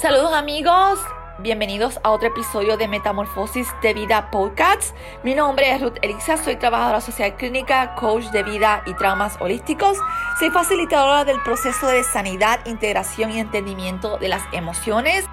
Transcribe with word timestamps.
Saludos 0.00 0.32
amigos, 0.32 1.00
bienvenidos 1.40 1.98
a 2.04 2.10
otro 2.10 2.28
episodio 2.28 2.76
de 2.76 2.86
Metamorfosis 2.86 3.66
de 3.82 3.94
Vida 3.94 4.30
Podcast. 4.30 4.94
Mi 5.24 5.34
nombre 5.34 5.72
es 5.72 5.82
Ruth 5.82 5.96
Elisa, 6.02 6.36
soy 6.36 6.54
trabajadora 6.54 7.00
social 7.00 7.34
clínica, 7.34 7.96
coach 7.96 8.26
de 8.26 8.44
vida 8.44 8.84
y 8.86 8.94
traumas 8.94 9.36
holísticos. 9.40 9.98
Soy 10.38 10.50
facilitadora 10.50 11.24
del 11.24 11.42
proceso 11.42 11.88
de 11.88 12.04
sanidad, 12.04 12.64
integración 12.64 13.32
y 13.32 13.40
entendimiento 13.40 14.18
de 14.18 14.28
las 14.28 14.42
emociones. 14.52 15.24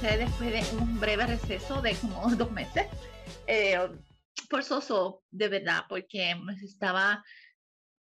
Ustedes 0.00 0.28
después 0.28 0.52
de 0.52 0.76
un 0.76 1.00
breve 1.00 1.26
receso 1.26 1.82
de 1.82 1.92
como 1.96 2.30
dos 2.36 2.52
meses. 2.52 2.86
Eh, 3.48 3.76
forzoso, 4.48 5.24
de 5.28 5.48
verdad, 5.48 5.86
porque 5.88 6.36
necesitaba 6.36 7.24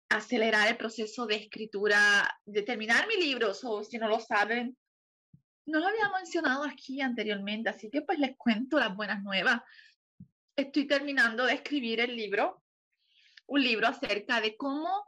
acelerar 0.08 0.66
el 0.66 0.76
proceso 0.76 1.24
de 1.26 1.36
escritura, 1.36 2.28
de 2.44 2.62
terminar 2.62 3.06
mi 3.06 3.22
libro, 3.22 3.52
o 3.62 3.84
si 3.84 3.96
no 3.96 4.08
lo 4.08 4.18
saben, 4.18 4.76
no 5.66 5.78
lo 5.78 5.86
había 5.86 6.10
mencionado 6.16 6.64
aquí 6.64 7.00
anteriormente, 7.00 7.70
así 7.70 7.88
que 7.90 8.02
pues 8.02 8.18
les 8.18 8.36
cuento 8.36 8.80
las 8.80 8.96
buenas 8.96 9.22
nuevas. 9.22 9.60
Estoy 10.56 10.84
terminando 10.84 11.46
de 11.46 11.54
escribir 11.54 12.00
el 12.00 12.16
libro, 12.16 12.60
un 13.46 13.62
libro 13.62 13.86
acerca 13.86 14.40
de 14.40 14.56
cómo 14.56 15.06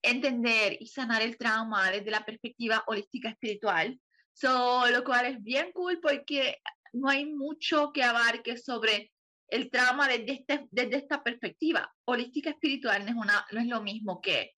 entender 0.00 0.76
y 0.78 0.86
sanar 0.86 1.22
el 1.22 1.36
trauma 1.36 1.90
desde 1.90 2.12
la 2.12 2.24
perspectiva 2.24 2.84
holística 2.86 3.30
espiritual 3.30 4.00
So, 4.32 4.86
lo 4.88 5.04
cual 5.04 5.26
es 5.26 5.42
bien 5.42 5.72
cool 5.72 6.00
porque 6.00 6.58
no 6.92 7.08
hay 7.08 7.26
mucho 7.26 7.92
que 7.92 8.02
abarque 8.02 8.56
sobre 8.56 9.12
el 9.48 9.70
trauma 9.70 10.08
desde, 10.08 10.32
este, 10.32 10.66
desde 10.70 10.96
esta 10.96 11.22
perspectiva. 11.22 11.92
Holística 12.04 12.50
espiritual 12.50 13.04
no 13.04 13.10
es, 13.10 13.16
una, 13.16 13.46
no 13.50 13.60
es 13.60 13.66
lo 13.66 13.82
mismo 13.82 14.20
que 14.20 14.52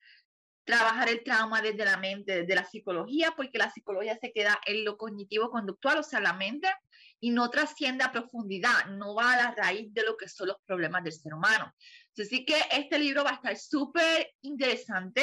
trabajar 0.64 1.08
el 1.08 1.24
trauma 1.24 1.60
desde 1.60 1.84
la 1.84 1.96
mente, 1.96 2.42
desde 2.42 2.54
la 2.54 2.64
psicología, 2.64 3.32
porque 3.36 3.58
la 3.58 3.70
psicología 3.70 4.16
se 4.20 4.32
queda 4.32 4.60
en 4.66 4.84
lo 4.84 4.96
cognitivo-conductual, 4.96 5.98
o 5.98 6.02
sea, 6.02 6.20
la 6.20 6.34
mente, 6.34 6.68
y 7.20 7.30
no 7.30 7.50
trasciende 7.50 8.04
a 8.04 8.12
profundidad, 8.12 8.86
no 8.86 9.14
va 9.14 9.32
a 9.32 9.36
la 9.36 9.54
raíz 9.54 9.92
de 9.92 10.04
lo 10.04 10.16
que 10.16 10.28
son 10.28 10.48
los 10.48 10.56
problemas 10.64 11.02
del 11.04 11.12
ser 11.12 11.34
humano. 11.34 11.72
Así 12.18 12.44
que 12.44 12.56
este 12.72 12.98
libro 12.98 13.24
va 13.24 13.30
a 13.30 13.34
estar 13.34 13.56
súper 13.56 14.32
interesante. 14.42 15.22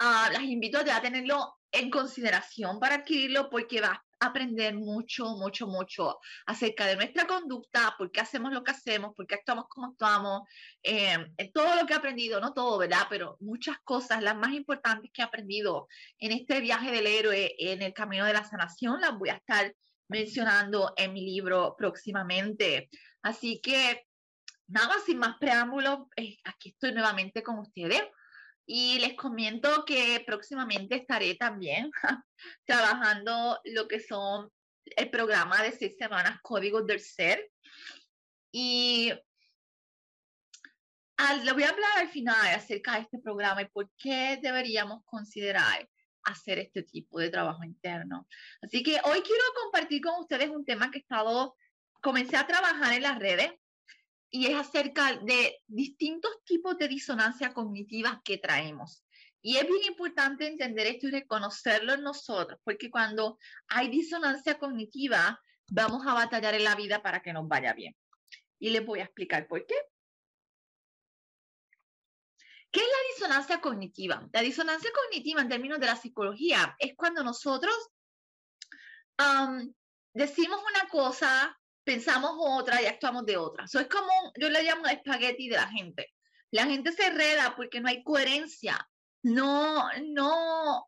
Uh, 0.00 0.32
las 0.32 0.42
invito 0.42 0.78
a 0.78 1.00
tenerlo 1.00 1.54
en 1.70 1.90
consideración 1.90 2.80
para 2.80 2.96
adquirirlo 2.96 3.48
porque 3.48 3.80
vas 3.80 3.98
a 4.20 4.26
aprender 4.26 4.74
mucho, 4.74 5.36
mucho, 5.36 5.66
mucho 5.66 6.18
acerca 6.46 6.86
de 6.86 6.96
nuestra 6.96 7.26
conducta, 7.26 7.94
por 7.96 8.10
qué 8.10 8.20
hacemos 8.20 8.52
lo 8.52 8.64
que 8.64 8.72
hacemos, 8.72 9.12
por 9.14 9.26
qué 9.26 9.36
actuamos 9.36 9.66
como 9.68 9.88
actuamos, 9.88 10.42
eh, 10.82 11.32
todo 11.52 11.76
lo 11.76 11.86
que 11.86 11.92
he 11.92 11.96
aprendido, 11.96 12.40
no 12.40 12.52
todo, 12.52 12.78
¿verdad? 12.78 13.06
Pero 13.08 13.36
muchas 13.40 13.76
cosas, 13.84 14.22
las 14.22 14.36
más 14.36 14.52
importantes 14.52 15.10
que 15.12 15.22
he 15.22 15.24
aprendido 15.24 15.86
en 16.18 16.32
este 16.32 16.60
viaje 16.60 16.90
del 16.90 17.06
héroe 17.06 17.54
en 17.58 17.82
el 17.82 17.92
camino 17.92 18.24
de 18.24 18.32
la 18.32 18.44
sanación, 18.44 19.00
las 19.00 19.16
voy 19.16 19.28
a 19.28 19.34
estar 19.34 19.74
mencionando 20.08 20.92
en 20.96 21.12
mi 21.12 21.24
libro 21.24 21.74
próximamente. 21.76 22.88
Así 23.22 23.60
que, 23.60 24.06
nada, 24.66 24.94
sin 25.04 25.18
más 25.18 25.36
preámbulos, 25.38 26.06
eh, 26.16 26.36
aquí 26.44 26.70
estoy 26.70 26.92
nuevamente 26.92 27.42
con 27.42 27.58
ustedes 27.58 28.02
y 28.66 28.98
les 28.98 29.14
comento 29.14 29.84
que 29.84 30.22
próximamente 30.26 30.96
estaré 30.96 31.34
también 31.34 31.90
trabajando 32.66 33.60
lo 33.64 33.86
que 33.88 34.00
son 34.00 34.50
el 34.84 35.10
programa 35.10 35.62
de 35.62 35.72
seis 35.72 35.96
semanas 35.98 36.38
Códigos 36.42 36.86
del 36.86 37.00
Ser. 37.00 37.50
Y 38.52 39.12
le 41.44 41.52
voy 41.52 41.62
a 41.62 41.70
hablar 41.70 41.98
al 41.98 42.08
final 42.08 42.54
acerca 42.54 42.94
de 42.94 43.00
este 43.02 43.18
programa 43.18 43.62
y 43.62 43.68
por 43.68 43.90
qué 43.98 44.38
deberíamos 44.42 45.04
considerar 45.04 45.88
hacer 46.24 46.58
este 46.58 46.82
tipo 46.82 47.18
de 47.18 47.30
trabajo 47.30 47.64
interno. 47.64 48.26
Así 48.62 48.82
que 48.82 49.00
hoy 49.04 49.20
quiero 49.20 49.44
compartir 49.62 50.00
con 50.00 50.20
ustedes 50.20 50.48
un 50.50 50.64
tema 50.64 50.90
que 50.90 50.98
he 50.98 51.00
estado, 51.02 51.56
comencé 52.00 52.36
a 52.36 52.46
trabajar 52.46 52.94
en 52.94 53.02
las 53.02 53.18
redes 53.18 53.52
y 54.34 54.48
es 54.48 54.56
acerca 54.56 55.14
de 55.18 55.62
distintos 55.68 56.42
tipos 56.44 56.76
de 56.76 56.88
disonancia 56.88 57.54
cognitiva 57.54 58.20
que 58.24 58.36
traemos. 58.36 59.04
Y 59.40 59.58
es 59.58 59.62
bien 59.68 59.84
importante 59.84 60.48
entender 60.48 60.88
esto 60.88 61.06
y 61.06 61.12
reconocerlo 61.12 61.92
en 61.92 62.02
nosotros, 62.02 62.58
porque 62.64 62.90
cuando 62.90 63.38
hay 63.68 63.88
disonancia 63.90 64.58
cognitiva, 64.58 65.40
vamos 65.70 66.04
a 66.04 66.14
batallar 66.14 66.54
en 66.54 66.64
la 66.64 66.74
vida 66.74 67.00
para 67.00 67.22
que 67.22 67.32
nos 67.32 67.46
vaya 67.46 67.74
bien. 67.74 67.94
Y 68.58 68.70
les 68.70 68.84
voy 68.84 68.98
a 68.98 69.04
explicar 69.04 69.46
por 69.46 69.64
qué. 69.66 69.76
¿Qué 72.72 72.80
es 72.80 72.86
la 72.86 73.14
disonancia 73.14 73.60
cognitiva? 73.60 74.28
La 74.32 74.40
disonancia 74.40 74.90
cognitiva 74.92 75.42
en 75.42 75.48
términos 75.48 75.78
de 75.78 75.86
la 75.86 75.94
psicología 75.94 76.74
es 76.80 76.96
cuando 76.96 77.22
nosotros 77.22 77.72
decimos 80.12 80.60
una 80.60 80.88
cosa 80.88 81.56
pensamos 81.84 82.32
otra 82.38 82.82
y 82.82 82.86
actuamos 82.86 83.24
de 83.26 83.36
otra. 83.36 83.64
Eso 83.64 83.80
es 83.80 83.88
como, 83.88 84.10
yo 84.38 84.48
le 84.48 84.62
llamo 84.62 84.86
espagueti 84.86 85.48
de 85.48 85.56
la 85.56 85.68
gente. 85.68 86.08
La 86.50 86.66
gente 86.66 86.92
se 86.92 87.10
reda 87.10 87.54
porque 87.56 87.80
no 87.80 87.88
hay 87.88 88.02
coherencia. 88.02 88.88
No, 89.22 89.88
no, 90.02 90.86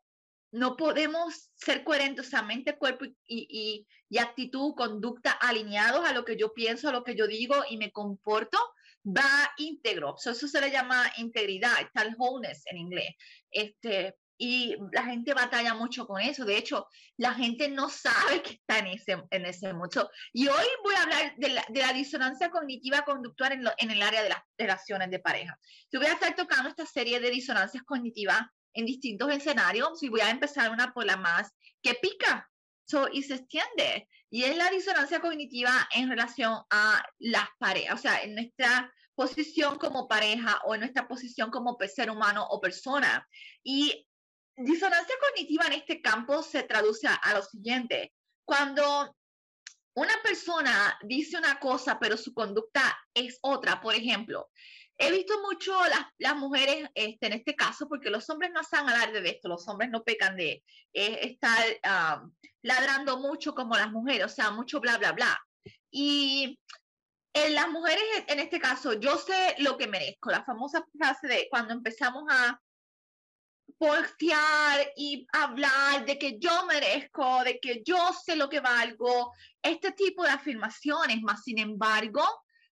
no 0.51 0.77
podemos 0.77 1.51
ser 1.55 1.83
coherentes, 1.83 2.31
mente, 2.45 2.77
cuerpo 2.77 3.05
y, 3.05 3.15
y, 3.27 3.87
y, 4.09 4.17
actitud, 4.17 4.75
conducta 4.75 5.31
alineados 5.31 6.07
a 6.07 6.13
lo 6.13 6.23
que 6.23 6.37
yo 6.37 6.53
pienso, 6.53 6.89
a 6.89 6.93
lo 6.93 7.03
que 7.03 7.15
yo 7.15 7.27
digo 7.27 7.55
y 7.69 7.77
me 7.77 7.91
comporto, 7.91 8.57
va 9.05 9.53
íntegro. 9.57 10.15
eso 10.17 10.33
se 10.33 10.61
le 10.61 10.71
llama 10.71 11.11
integridad, 11.17 11.73
tal 11.93 12.15
wholeness 12.17 12.63
en 12.65 12.77
inglés. 12.77 13.15
Este, 13.51 14.15
y 14.37 14.75
la 14.91 15.03
gente 15.03 15.33
batalla 15.33 15.73
mucho 15.73 16.05
con 16.05 16.21
eso. 16.21 16.45
De 16.45 16.57
hecho, 16.57 16.87
la 17.17 17.33
gente 17.33 17.69
no 17.69 17.89
sabe 17.89 18.41
que 18.43 18.51
está 18.51 18.79
en 18.79 18.87
ese, 18.87 19.23
en 19.31 19.45
ese 19.45 19.73
mucho. 19.73 20.09
Y 20.33 20.47
hoy 20.47 20.65
voy 20.83 20.95
a 20.95 21.03
hablar 21.03 21.33
de 21.37 21.49
la, 21.49 21.65
de 21.69 21.81
la 21.81 21.93
disonancia 21.93 22.49
cognitiva 22.49 23.01
conductual 23.01 23.53
en, 23.53 23.65
en, 23.77 23.91
el 23.91 24.01
área 24.01 24.23
de 24.23 24.29
las 24.29 24.41
relaciones 24.57 25.09
de 25.09 25.19
pareja. 25.19 25.59
Yo 25.91 25.99
voy 25.99 26.09
a 26.09 26.13
estar 26.13 26.35
tocando 26.35 26.69
esta 26.69 26.85
serie 26.85 27.19
de 27.19 27.29
disonancias 27.29 27.83
cognitivas 27.83 28.41
en 28.73 28.85
distintos 28.85 29.31
escenarios 29.31 30.01
y 30.03 30.09
voy 30.09 30.21
a 30.21 30.29
empezar 30.29 30.71
una 30.71 30.93
por 30.93 31.05
la 31.05 31.17
más 31.17 31.51
que 31.81 31.95
pica 31.95 32.49
so, 32.85 33.07
y 33.11 33.23
se 33.23 33.35
extiende. 33.35 34.07
Y 34.29 34.43
es 34.43 34.57
la 34.57 34.69
disonancia 34.69 35.19
cognitiva 35.19 35.87
en 35.95 36.09
relación 36.09 36.53
a 36.69 37.03
las 37.19 37.47
parejas, 37.59 37.95
o 37.95 38.01
sea, 38.01 38.21
en 38.23 38.35
nuestra 38.35 38.93
posición 39.15 39.77
como 39.79 40.07
pareja 40.07 40.61
o 40.65 40.75
en 40.75 40.81
nuestra 40.81 41.07
posición 41.07 41.49
como 41.49 41.77
ser 41.93 42.11
humano 42.11 42.45
o 42.49 42.61
persona. 42.61 43.27
Y 43.63 44.06
disonancia 44.57 45.15
cognitiva 45.21 45.65
en 45.67 45.73
este 45.73 46.01
campo 46.01 46.41
se 46.41 46.63
traduce 46.63 47.07
a, 47.07 47.33
lo 47.33 47.43
siguiente. 47.43 48.13
Cuando 48.45 49.15
una 49.95 50.13
persona 50.23 50.97
dice 51.03 51.37
una 51.37 51.59
cosa, 51.59 51.99
pero 51.99 52.17
su 52.17 52.33
conducta 52.33 52.97
es 53.13 53.37
otra, 53.41 53.79
por 53.81 53.93
ejemplo, 53.95 54.49
he 54.97 55.11
visto 55.11 55.39
mucho 55.41 55.73
las, 55.85 56.07
las 56.17 56.35
mujeres 56.35 56.89
este, 56.95 57.27
en 57.27 57.33
este 57.33 57.55
caso, 57.55 57.87
porque 57.87 58.09
los 58.09 58.27
hombres 58.29 58.51
no 58.51 58.63
saben 58.63 58.89
hablar 58.89 59.11
de 59.11 59.29
esto, 59.29 59.47
los 59.47 59.67
hombres 59.67 59.91
no 59.91 60.03
pecan 60.03 60.35
de 60.35 60.63
estar 60.93 61.63
ladrando 62.63 63.19
mucho 63.19 63.53
como 63.53 63.75
las 63.75 63.91
mujeres, 63.91 64.25
o 64.25 64.29
sea, 64.29 64.49
mucho 64.49 64.79
bla, 64.79 64.97
bla, 64.97 65.11
bla. 65.11 65.39
Y 65.91 66.59
en 67.33 67.53
las 67.53 67.69
mujeres, 67.69 68.03
en 68.27 68.39
este 68.39 68.59
caso, 68.59 68.93
yo 68.93 69.17
sé 69.17 69.55
lo 69.59 69.77
que 69.77 69.87
merezco, 69.87 70.31
la 70.31 70.43
famosa 70.43 70.83
frase 70.97 71.27
de 71.27 71.47
cuando 71.51 71.73
empezamos 71.73 72.23
a 72.29 72.59
postear 73.77 74.91
y 74.95 75.27
hablar 75.33 76.05
de 76.05 76.17
que 76.17 76.37
yo 76.39 76.65
merezco, 76.65 77.43
de 77.43 77.59
que 77.59 77.83
yo 77.85 77.97
sé 78.23 78.35
lo 78.35 78.49
que 78.49 78.59
valgo, 78.59 79.33
este 79.61 79.91
tipo 79.91 80.23
de 80.23 80.29
afirmaciones, 80.29 81.21
más 81.21 81.43
sin 81.43 81.59
embargo, 81.59 82.23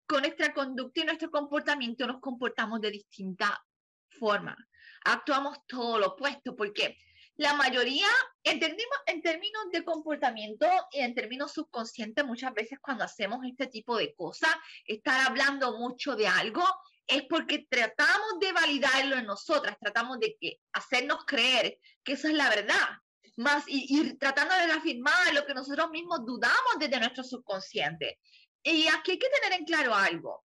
con 0.06 0.22
nuestra 0.22 0.52
conducta 0.52 1.00
y 1.00 1.04
nuestro 1.04 1.30
comportamiento 1.30 2.06
nos 2.06 2.20
comportamos 2.20 2.80
de 2.80 2.90
distinta 2.90 3.64
forma. 4.08 4.56
Actuamos 5.04 5.58
todo 5.66 5.98
lo 5.98 6.06
opuesto 6.08 6.56
porque 6.56 6.96
la 7.36 7.52
mayoría, 7.52 8.06
en 8.44 8.58
términos, 8.58 8.98
en 9.06 9.20
términos 9.20 9.66
de 9.70 9.84
comportamiento 9.84 10.66
y 10.90 11.00
en 11.00 11.14
términos 11.14 11.52
subconscientes, 11.52 12.24
muchas 12.24 12.54
veces 12.54 12.78
cuando 12.80 13.04
hacemos 13.04 13.40
este 13.44 13.66
tipo 13.66 13.96
de 13.98 14.14
cosas, 14.14 14.54
estar 14.86 15.20
hablando 15.26 15.76
mucho 15.78 16.16
de 16.16 16.26
algo, 16.26 16.64
es 17.06 17.22
porque 17.28 17.66
tratamos 17.68 18.38
de 18.40 18.52
validarlo 18.52 19.16
en 19.16 19.26
nosotras, 19.26 19.76
tratamos 19.80 20.18
de 20.18 20.36
que, 20.40 20.58
hacernos 20.72 21.24
creer 21.24 21.78
que 22.02 22.12
eso 22.12 22.28
es 22.28 22.34
la 22.34 22.48
verdad, 22.48 22.88
más 23.36 23.64
y, 23.66 24.14
tratando 24.14 24.54
de 24.54 24.72
afirmar 24.72 25.34
lo 25.34 25.44
que 25.44 25.54
nosotros 25.54 25.90
mismos 25.90 26.24
dudamos 26.24 26.76
desde 26.78 26.98
nuestro 26.98 27.22
subconsciente. 27.22 28.18
Y 28.62 28.88
aquí 28.88 29.12
hay 29.12 29.18
que 29.18 29.28
tener 29.28 29.60
en 29.60 29.64
claro 29.64 29.94
algo. 29.94 30.44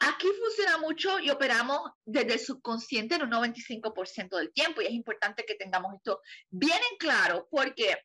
Aquí 0.00 0.26
funciona 0.26 0.78
mucho 0.78 1.20
y 1.20 1.30
operamos 1.30 1.80
desde 2.04 2.34
el 2.34 2.40
subconsciente 2.40 3.14
en 3.14 3.22
un 3.22 3.30
95% 3.30 4.36
del 4.36 4.52
tiempo 4.52 4.82
y 4.82 4.86
es 4.86 4.92
importante 4.92 5.44
que 5.46 5.54
tengamos 5.54 5.94
esto 5.94 6.20
bien 6.50 6.80
en 6.90 6.96
claro 6.98 7.46
porque 7.50 7.96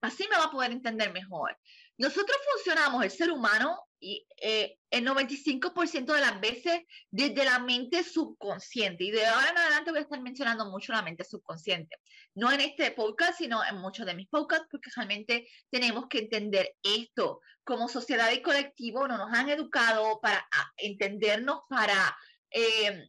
Así 0.00 0.26
me 0.30 0.36
va 0.36 0.44
a 0.44 0.50
poder 0.50 0.70
entender 0.70 1.12
mejor. 1.12 1.58
Nosotros 1.96 2.36
funcionamos, 2.54 3.02
el 3.02 3.10
ser 3.10 3.32
humano, 3.32 3.87
y 4.00 4.26
eh, 4.40 4.78
el 4.90 5.06
95% 5.06 6.12
de 6.12 6.20
las 6.20 6.40
veces 6.40 6.82
desde 7.10 7.44
la 7.44 7.58
mente 7.58 8.02
subconsciente. 8.02 9.04
Y 9.04 9.10
de 9.10 9.26
ahora 9.26 9.50
en 9.50 9.58
adelante 9.58 9.90
voy 9.90 10.00
a 10.00 10.02
estar 10.02 10.20
mencionando 10.20 10.70
mucho 10.70 10.92
la 10.92 11.02
mente 11.02 11.24
subconsciente. 11.24 11.96
No 12.34 12.50
en 12.52 12.60
este 12.60 12.90
podcast, 12.92 13.38
sino 13.38 13.64
en 13.64 13.76
muchos 13.78 14.06
de 14.06 14.14
mis 14.14 14.28
podcasts, 14.28 14.68
porque 14.70 14.90
realmente 14.94 15.48
tenemos 15.70 16.06
que 16.08 16.20
entender 16.20 16.74
esto. 16.82 17.40
Como 17.64 17.88
sociedad 17.88 18.30
y 18.32 18.42
colectivo 18.42 19.06
no 19.08 19.18
nos 19.18 19.32
han 19.32 19.48
educado 19.48 20.20
para 20.20 20.46
entendernos, 20.76 21.60
para 21.68 22.16
eh, 22.50 23.08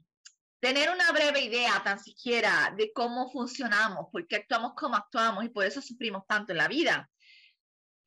tener 0.60 0.90
una 0.90 1.12
breve 1.12 1.42
idea 1.42 1.82
tan 1.84 2.00
siquiera 2.00 2.74
de 2.78 2.92
cómo 2.94 3.32
funcionamos, 3.32 4.08
porque 4.12 4.36
actuamos 4.38 4.74
como 4.76 4.96
actuamos 4.96 5.46
y 5.46 5.50
por 5.50 5.66
eso 5.66 5.82
sufrimos 5.82 6.26
tanto 6.28 6.52
en 6.52 6.58
la 6.58 6.68
vida. 6.68 7.10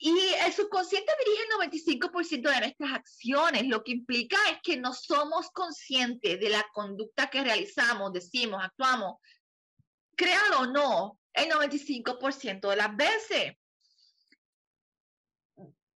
Y 0.05 0.19
el 0.45 0.53
subconsciente 0.53 1.13
dirige 1.25 1.45
el 1.45 1.71
95% 1.71 2.51
de 2.51 2.59
nuestras 2.59 2.93
acciones, 2.93 3.69
lo 3.69 3.85
que 3.85 3.93
implica 3.93 4.37
es 4.51 4.59
que 4.61 4.77
no 4.77 4.93
somos 4.93 5.51
conscientes 5.53 6.41
de 6.41 6.49
la 6.49 6.67
conducta 6.73 7.31
que 7.31 7.45
realizamos, 7.45 8.13
decimos, 8.13 8.61
actuamos, 8.65 9.21
creado 10.17 10.63
o 10.63 10.67
no, 10.67 11.21
el 11.33 11.49
95% 11.49 12.69
de 12.69 12.77
las 12.77 12.97
veces. 12.97 13.53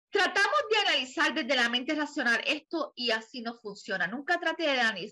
Tratamos 0.08 0.60
de 0.70 0.76
analizar 0.88 1.34
desde 1.34 1.56
la 1.56 1.68
mente 1.68 1.96
racional 1.96 2.40
esto 2.46 2.92
y 2.94 3.10
así 3.10 3.42
no 3.42 3.54
funciona. 3.54 4.06
Nunca 4.06 4.38
trate 4.38 4.62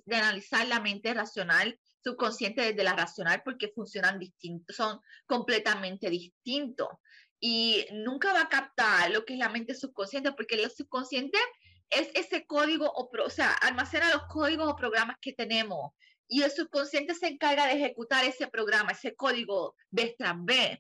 de 0.06 0.17
analizar 0.17 0.69
la 0.69 0.79
mente 0.79 1.12
racional 1.12 1.76
subconsciente 2.00 2.62
desde 2.62 2.85
la 2.85 2.94
racional 2.94 3.43
porque 3.44 3.73
funcionan 3.75 4.20
distintos, 4.20 4.76
son 4.76 5.00
completamente 5.26 6.08
distintos 6.11 6.87
y 7.46 7.85
nunca 7.93 8.32
va 8.32 8.41
a 8.41 8.49
captar 8.49 9.11
lo 9.11 9.26
que 9.26 9.35
es 9.35 9.38
la 9.38 9.50
mente 9.50 9.75
subconsciente, 9.75 10.32
porque 10.32 10.55
el 10.55 10.70
subconsciente 10.70 11.37
es 11.91 12.08
ese 12.14 12.46
código, 12.46 12.91
o, 12.91 13.11
o 13.23 13.29
sea, 13.29 13.52
almacena 13.52 14.08
los 14.14 14.23
códigos 14.29 14.67
o 14.67 14.75
programas 14.75 15.19
que 15.20 15.35
tenemos. 15.35 15.93
Y 16.26 16.41
el 16.41 16.50
subconsciente 16.50 17.14
se 17.14 17.26
encarga 17.26 17.67
de 17.67 17.75
ejecutar 17.75 18.25
ese 18.25 18.46
programa, 18.46 18.93
ese 18.93 19.14
código 19.14 19.76
vez 19.91 20.14
tras 20.17 20.43
vez. 20.43 20.79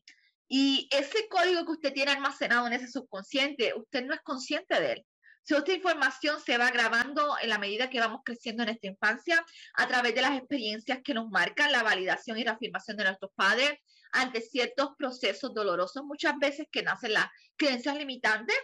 Y 0.48 0.88
ese 0.90 1.28
código 1.28 1.66
que 1.66 1.72
usted 1.72 1.92
tiene 1.92 2.12
almacenado 2.12 2.66
en 2.66 2.72
ese 2.72 2.88
subconsciente, 2.88 3.74
usted 3.76 4.02
no 4.06 4.14
es 4.14 4.22
consciente 4.22 4.80
de 4.80 4.92
él. 4.92 5.06
Si 5.42 5.54
esta 5.54 5.74
información 5.74 6.40
se 6.40 6.56
va 6.56 6.70
grabando 6.70 7.36
en 7.42 7.50
la 7.50 7.58
medida 7.58 7.90
que 7.90 8.00
vamos 8.00 8.22
creciendo 8.24 8.62
en 8.62 8.70
esta 8.70 8.86
infancia, 8.86 9.44
a 9.74 9.86
través 9.86 10.14
de 10.14 10.22
las 10.22 10.38
experiencias 10.38 11.00
que 11.04 11.12
nos 11.12 11.28
marcan 11.28 11.72
la 11.72 11.82
validación 11.82 12.38
y 12.38 12.44
la 12.44 12.52
afirmación 12.52 12.96
de 12.96 13.04
nuestros 13.04 13.32
padres, 13.34 13.74
ante 14.14 14.40
ciertos 14.40 14.90
procesos 14.96 15.52
dolorosos, 15.52 16.04
muchas 16.04 16.38
veces 16.38 16.66
que 16.70 16.82
nacen 16.82 17.12
las 17.12 17.26
creencias 17.56 17.96
limitantes. 17.96 18.56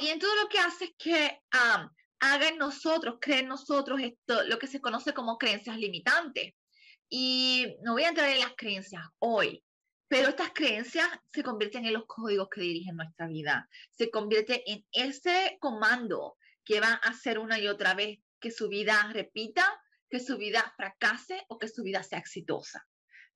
y 0.00 0.08
en 0.08 0.18
todo 0.18 0.34
lo 0.34 0.48
que 0.48 0.58
hace 0.58 0.86
es 0.86 0.90
que 0.98 1.40
um, 1.54 1.88
haga 2.20 2.48
en 2.48 2.58
nosotros, 2.58 3.18
cree 3.20 3.40
en 3.40 3.48
nosotros 3.48 4.00
esto, 4.00 4.42
lo 4.44 4.58
que 4.58 4.66
se 4.66 4.80
conoce 4.80 5.14
como 5.14 5.38
creencias 5.38 5.76
limitantes. 5.78 6.54
Y 7.08 7.76
no 7.82 7.92
voy 7.92 8.02
a 8.02 8.08
entrar 8.08 8.28
en 8.28 8.40
las 8.40 8.54
creencias 8.56 9.02
hoy, 9.20 9.64
pero 10.08 10.28
estas 10.30 10.50
creencias 10.52 11.08
se 11.32 11.44
convierten 11.44 11.86
en 11.86 11.94
los 11.94 12.06
códigos 12.06 12.48
que 12.50 12.60
dirigen 12.60 12.96
nuestra 12.96 13.28
vida. 13.28 13.68
Se 13.92 14.10
convierte 14.10 14.68
en 14.70 14.84
ese 14.92 15.58
comando 15.60 16.36
que 16.64 16.80
va 16.80 16.88
a 16.88 17.10
hacer 17.10 17.38
una 17.38 17.58
y 17.58 17.68
otra 17.68 17.94
vez 17.94 18.18
que 18.40 18.50
su 18.50 18.68
vida 18.68 19.08
repita, 19.12 19.64
que 20.10 20.18
su 20.18 20.36
vida 20.38 20.74
fracase 20.76 21.44
o 21.48 21.58
que 21.58 21.68
su 21.68 21.82
vida 21.82 22.02
sea 22.02 22.18
exitosa 22.18 22.84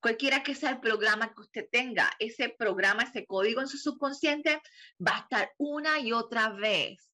cualquiera 0.03 0.43
que 0.43 0.57
sea 0.57 0.71
el 0.71 0.81
programa 0.81 1.33
que 1.33 1.41
usted 1.41 1.69
tenga, 1.71 2.11
ese 2.19 2.49
programa, 2.49 3.05
ese 3.05 3.25
código 3.25 3.61
en 3.61 3.69
su 3.69 3.79
subconsciente 3.79 4.61
va 5.01 5.17
a 5.17 5.21
estar 5.21 5.53
una 5.59 6.01
y 6.01 6.13
otra 6.13 6.51
vez 6.51 7.09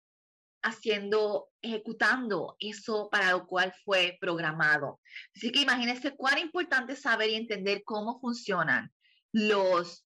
haciendo, 0.62 1.48
ejecutando 1.62 2.56
eso 2.60 3.08
para 3.10 3.30
lo 3.30 3.46
cual 3.46 3.74
fue 3.84 4.18
programado. 4.20 5.00
Así 5.34 5.50
que 5.50 5.62
imagínense 5.62 6.14
cuán 6.14 6.38
importante 6.38 6.94
saber 6.94 7.30
y 7.30 7.36
entender 7.36 7.82
cómo 7.84 8.20
funcionan 8.20 8.92
los 9.32 10.06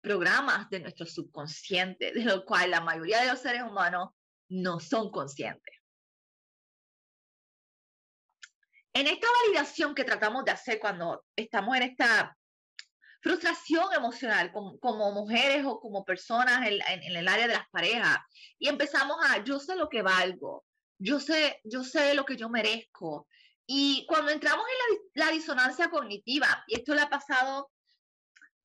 programas 0.00 0.68
de 0.70 0.80
nuestro 0.80 1.06
subconsciente, 1.06 2.12
de 2.12 2.24
lo 2.24 2.44
cual 2.44 2.72
la 2.72 2.80
mayoría 2.80 3.20
de 3.20 3.28
los 3.28 3.40
seres 3.40 3.62
humanos 3.62 4.10
no 4.48 4.80
son 4.80 5.10
conscientes. 5.12 5.77
En 8.92 9.06
esta 9.06 9.26
validación 9.42 9.94
que 9.94 10.04
tratamos 10.04 10.44
de 10.44 10.52
hacer 10.52 10.80
cuando 10.80 11.24
estamos 11.36 11.76
en 11.76 11.82
esta 11.84 12.36
frustración 13.20 13.92
emocional 13.94 14.52
como, 14.52 15.12
mujeres 15.12 15.64
o 15.66 15.80
como 15.80 16.04
personas 16.04 16.66
en, 16.66 17.16
el 17.16 17.28
área 17.28 17.46
de 17.46 17.54
las 17.54 17.68
parejas 17.70 18.18
y 18.58 18.68
empezamos 18.68 19.16
a 19.26 19.42
yo 19.44 19.58
sé 19.58 19.76
lo 19.76 19.88
que 19.88 20.02
valgo, 20.02 20.64
yo 20.98 21.20
sé, 21.20 21.60
yo 21.64 21.84
sé 21.84 22.14
lo 22.14 22.24
que 22.24 22.36
yo 22.36 22.48
merezco. 22.48 23.28
Y 23.66 24.06
cuando 24.08 24.30
entramos 24.30 24.64
en 24.66 24.98
la, 25.14 25.30
disonancia 25.30 25.90
cognitiva, 25.90 26.64
y 26.66 26.76
esto 26.76 26.94
le 26.94 27.02
ha 27.02 27.10
pasado 27.10 27.70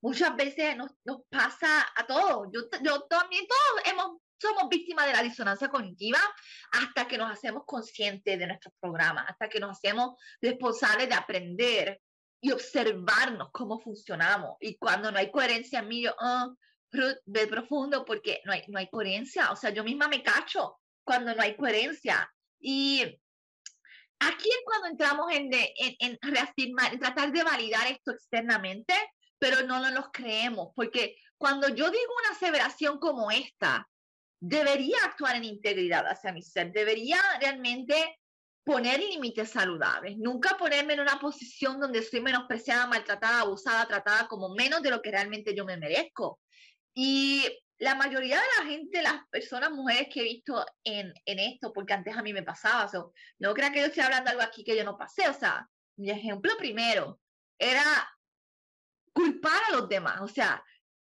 muchas 0.02 0.36
veces, 0.36 0.78
nos, 0.78 0.92
nos 1.04 1.22
pasa 1.30 1.86
a 1.96 2.08
todos, 2.08 2.48
yo, 2.54 2.62
yo 2.81 3.02
también 3.04 3.46
todos 3.48 3.86
hemos 3.86 4.23
somos 4.44 4.69
víctimas 4.69 5.06
de 5.06 5.13
la 5.13 5.24
disonancia 5.24 5.69
cognitiva 5.69 6.19
hasta 6.72 7.07
que 7.07 7.18
nos 7.18 7.31
hacemos 7.31 7.63
conscientes 7.66 8.38
de 8.38 8.48
nuestros 8.48 8.74
programas, 8.80 9.25
hasta 9.28 9.48
que 9.48 9.60
nos 9.60 9.72
hacemos 9.72 10.19
responsables 10.42 11.07
de 11.07 11.16
aprender 11.16 12.01
y 12.42 12.51
observarnos 12.51 13.50
cómo 13.54 13.80
funcionamos. 13.80 14.57
Y 14.60 14.78
cuando 14.78 15.12
no 15.12 15.18
hay 15.18 15.31
coherencia 15.31 15.80
en 15.80 15.88
mí, 15.88 16.04
yo 16.04 16.13
oh, 16.19 16.56
de 17.25 17.48
profundo 17.48 18.06
porque 18.06 18.42
no 18.45 18.51
hay, 18.51 18.63
no 18.68 18.80
hay 18.80 18.90
coherencia. 18.90 19.51
O 19.51 19.56
sea, 19.56 19.69
yo 19.69 19.84
misma 19.84 20.07
me 20.07 20.22
cacho 20.22 20.78
cuando 21.06 21.34
no 21.34 21.42
hay 21.42 21.56
coherencia. 21.56 22.30
Y 22.60 23.01
aquí 24.19 24.50
es 24.50 24.62
cuando 24.66 24.88
entramos 24.88 25.31
en, 25.31 25.50
en, 25.54 25.96
en 26.00 26.19
reafirmar, 26.22 26.94
en 26.94 27.00
tratar 27.00 27.31
de 27.31 27.44
validar 27.44 27.88
esto 27.88 28.12
externamente, 28.12 28.94
pero 29.39 29.66
no 29.66 29.80
nos 29.92 30.10
creemos, 30.12 30.69
porque 30.75 31.18
cuando 31.38 31.68
yo 31.68 31.92
digo 31.92 32.13
una 32.22 32.36
aseveración 32.36 33.00
como 33.00 33.30
esta, 33.30 33.86
debería 34.45 34.98
actuar 35.06 35.38
en 35.38 35.45
integridad 35.45 36.06
hacia 36.06 36.34
mi 36.34 36.42
ser, 36.42 36.74
debería 36.74 37.18
realmente 37.40 38.19
poner 38.66 39.00
límites 39.00 39.51
saludables, 39.51 40.18
nunca 40.18 40.57
ponerme 40.57 40.94
en 40.94 41.00
una 41.00 41.18
posición 41.18 41.80
donde 41.80 42.00
estoy 42.00 42.19
menospreciada, 42.19 42.86
maltratada, 42.88 43.42
abusada, 43.42 43.88
tratada 43.88 44.27
como 44.27 44.53
menos 44.53 44.82
de 44.82 44.89
lo 44.89 45.01
que 45.01 45.12
realmente 45.12 45.56
yo 45.56 45.63
me 45.63 45.77
merezco. 45.77 46.41
Y 46.94 47.46
la 47.77 47.96
mayoría 47.96 48.36
de 48.36 48.48
la 48.58 48.70
gente, 48.70 49.01
las 49.01 49.25
personas, 49.29 49.72
mujeres 49.72 50.10
que 50.13 50.20
he 50.20 50.24
visto 50.24 50.65
en, 50.84 51.13
en 51.25 51.39
esto, 51.39 51.72
porque 51.72 51.94
antes 51.94 52.15
a 52.15 52.22
mí 52.22 52.34
me 52.34 52.44
pasaba, 52.44 52.91
no 53.39 53.53
crean 53.53 53.72
que 53.72 53.79
yo 53.79 53.86
estoy 53.86 54.03
hablando 54.03 54.29
algo 54.29 54.41
aquí 54.41 54.65
que 54.65 54.75
yo 54.75 54.84
no 54.84 54.98
pasé, 54.98 55.29
o 55.29 55.34
sea, 55.34 55.65
mi 55.98 56.10
ejemplo 56.10 56.51
primero 56.58 57.22
era 57.58 57.84
culpar 59.13 59.62
a 59.70 59.77
los 59.77 59.88
demás, 59.88 60.20
o 60.20 60.27
sea, 60.27 60.62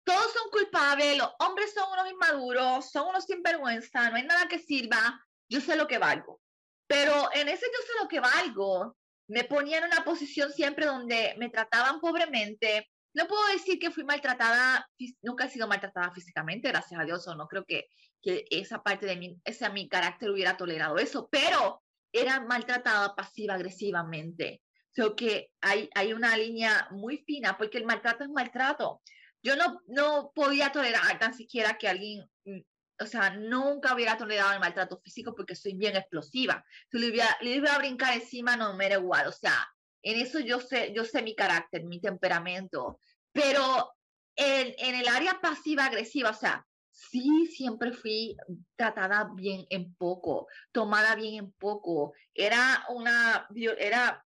todos 0.07 0.31
son 0.31 0.49
culpables, 0.51 1.17
los 1.17 1.29
hombres 1.39 1.73
son 1.73 1.91
unos 1.91 2.09
inmaduros, 2.09 2.89
son 2.89 3.09
unos 3.09 3.25
sinvergüenza, 3.25 4.09
no 4.09 4.15
hay 4.15 4.23
nada 4.23 4.47
que 4.47 4.57
sirva, 4.57 5.21
yo 5.49 5.59
sé 5.59 5.75
lo 5.75 5.85
que 5.85 5.97
valgo. 5.97 6.39
Pero 6.87 7.29
en 7.33 7.49
ese 7.49 7.65
yo 7.65 7.85
sé 7.85 7.91
lo 8.01 8.07
que 8.07 8.21
valgo, 8.21 8.95
me 9.27 9.43
ponía 9.43 9.79
en 9.79 9.83
una 9.83 10.05
posición 10.05 10.53
siempre 10.53 10.85
donde 10.85 11.35
me 11.37 11.49
trataban 11.49 11.99
pobremente. 11.99 12.89
No 13.13 13.27
puedo 13.27 13.45
decir 13.47 13.79
que 13.79 13.91
fui 13.91 14.05
maltratada, 14.05 14.89
nunca 15.21 15.43
he 15.43 15.49
sido 15.49 15.67
maltratada 15.67 16.13
físicamente, 16.13 16.69
gracias 16.69 16.97
a 16.97 17.03
Dios, 17.03 17.27
o 17.27 17.35
no 17.35 17.49
creo 17.49 17.65
que, 17.65 17.89
que 18.21 18.45
esa 18.49 18.81
parte 18.81 19.07
de 19.07 19.17
mí, 19.17 19.37
ese 19.43 19.69
mi 19.71 19.89
carácter 19.89 20.29
hubiera 20.29 20.55
tolerado 20.55 20.97
eso, 20.99 21.27
pero 21.29 21.83
era 22.13 22.39
maltratada 22.39 23.13
pasiva-agresivamente. 23.13 24.61
Creo 24.93 25.17
que 25.17 25.51
hay, 25.59 25.89
hay 25.95 26.13
una 26.13 26.37
línea 26.37 26.87
muy 26.91 27.17
fina, 27.17 27.57
porque 27.57 27.77
el 27.77 27.85
maltrato 27.85 28.23
es 28.23 28.29
maltrato 28.29 29.01
yo 29.47 29.55
no, 29.55 29.81
no 29.87 30.33
podía 30.35 30.73
tolerar 30.73 31.17
tan 31.19 31.33
siquiera 31.33 31.77
que 31.77 31.87
alguien, 31.87 32.29
mm, 32.43 32.59
o 32.99 33.05
sea, 33.05 33.29
nunca 33.29 33.93
hubiera 33.93 34.17
tolerado 34.17 34.51
el 34.51 34.59
maltrato 34.59 34.99
físico 34.99 35.33
porque 35.33 35.55
soy 35.55 35.73
bien 35.73 35.95
explosiva. 35.95 36.65
Si 36.91 36.99
le 36.99 37.07
iba, 37.07 37.25
le 37.39 37.51
iba 37.51 37.73
a 37.73 37.77
brincar 37.77 38.13
encima, 38.13 38.57
no 38.57 38.75
me 38.75 38.87
era 38.87 38.95
igual. 38.95 39.27
O 39.27 39.31
sea, 39.31 39.55
en 40.01 40.19
eso 40.19 40.39
yo 40.39 40.59
sé, 40.59 40.91
yo 40.93 41.05
sé 41.05 41.21
mi 41.21 41.33
carácter, 41.33 41.85
mi 41.85 42.01
temperamento. 42.01 42.99
Pero 43.31 43.93
en, 44.35 44.73
en 44.79 44.95
el 44.95 45.07
área 45.07 45.39
pasiva-agresiva, 45.39 46.31
o 46.31 46.33
sea, 46.33 46.67
sí 46.91 47.45
siempre 47.45 47.93
fui 47.93 48.35
tratada 48.75 49.29
bien 49.33 49.65
en 49.69 49.95
poco, 49.95 50.47
tomada 50.73 51.15
bien 51.15 51.35
en 51.35 51.51
poco. 51.53 52.13
Era 52.33 52.85
una, 52.89 53.47
era, 53.77 54.25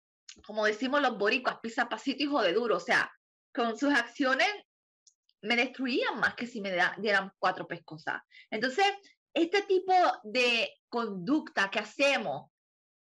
como 0.45 0.65
decimos 0.65 1.01
los 1.01 1.17
boricuas, 1.19 1.61
pisa 1.63 1.89
pasito 1.89 2.25
hijo 2.25 2.43
de 2.43 2.53
duro. 2.53 2.79
O 2.79 2.81
sea, 2.81 3.13
con 3.55 3.79
sus 3.79 3.95
acciones 3.95 4.49
me 5.45 5.57
destruían 5.57 6.19
más 6.19 6.35
que 6.35 6.47
si 6.47 6.61
me 6.61 6.77
dieran 6.99 7.33
cuatro 7.39 7.67
pescosas. 7.67 8.21
Entonces, 8.51 8.87
este 9.33 9.63
tipo 9.63 9.93
de 10.25 10.71
conducta 10.89 11.71
que 11.71 11.81
hacemos 11.81 12.51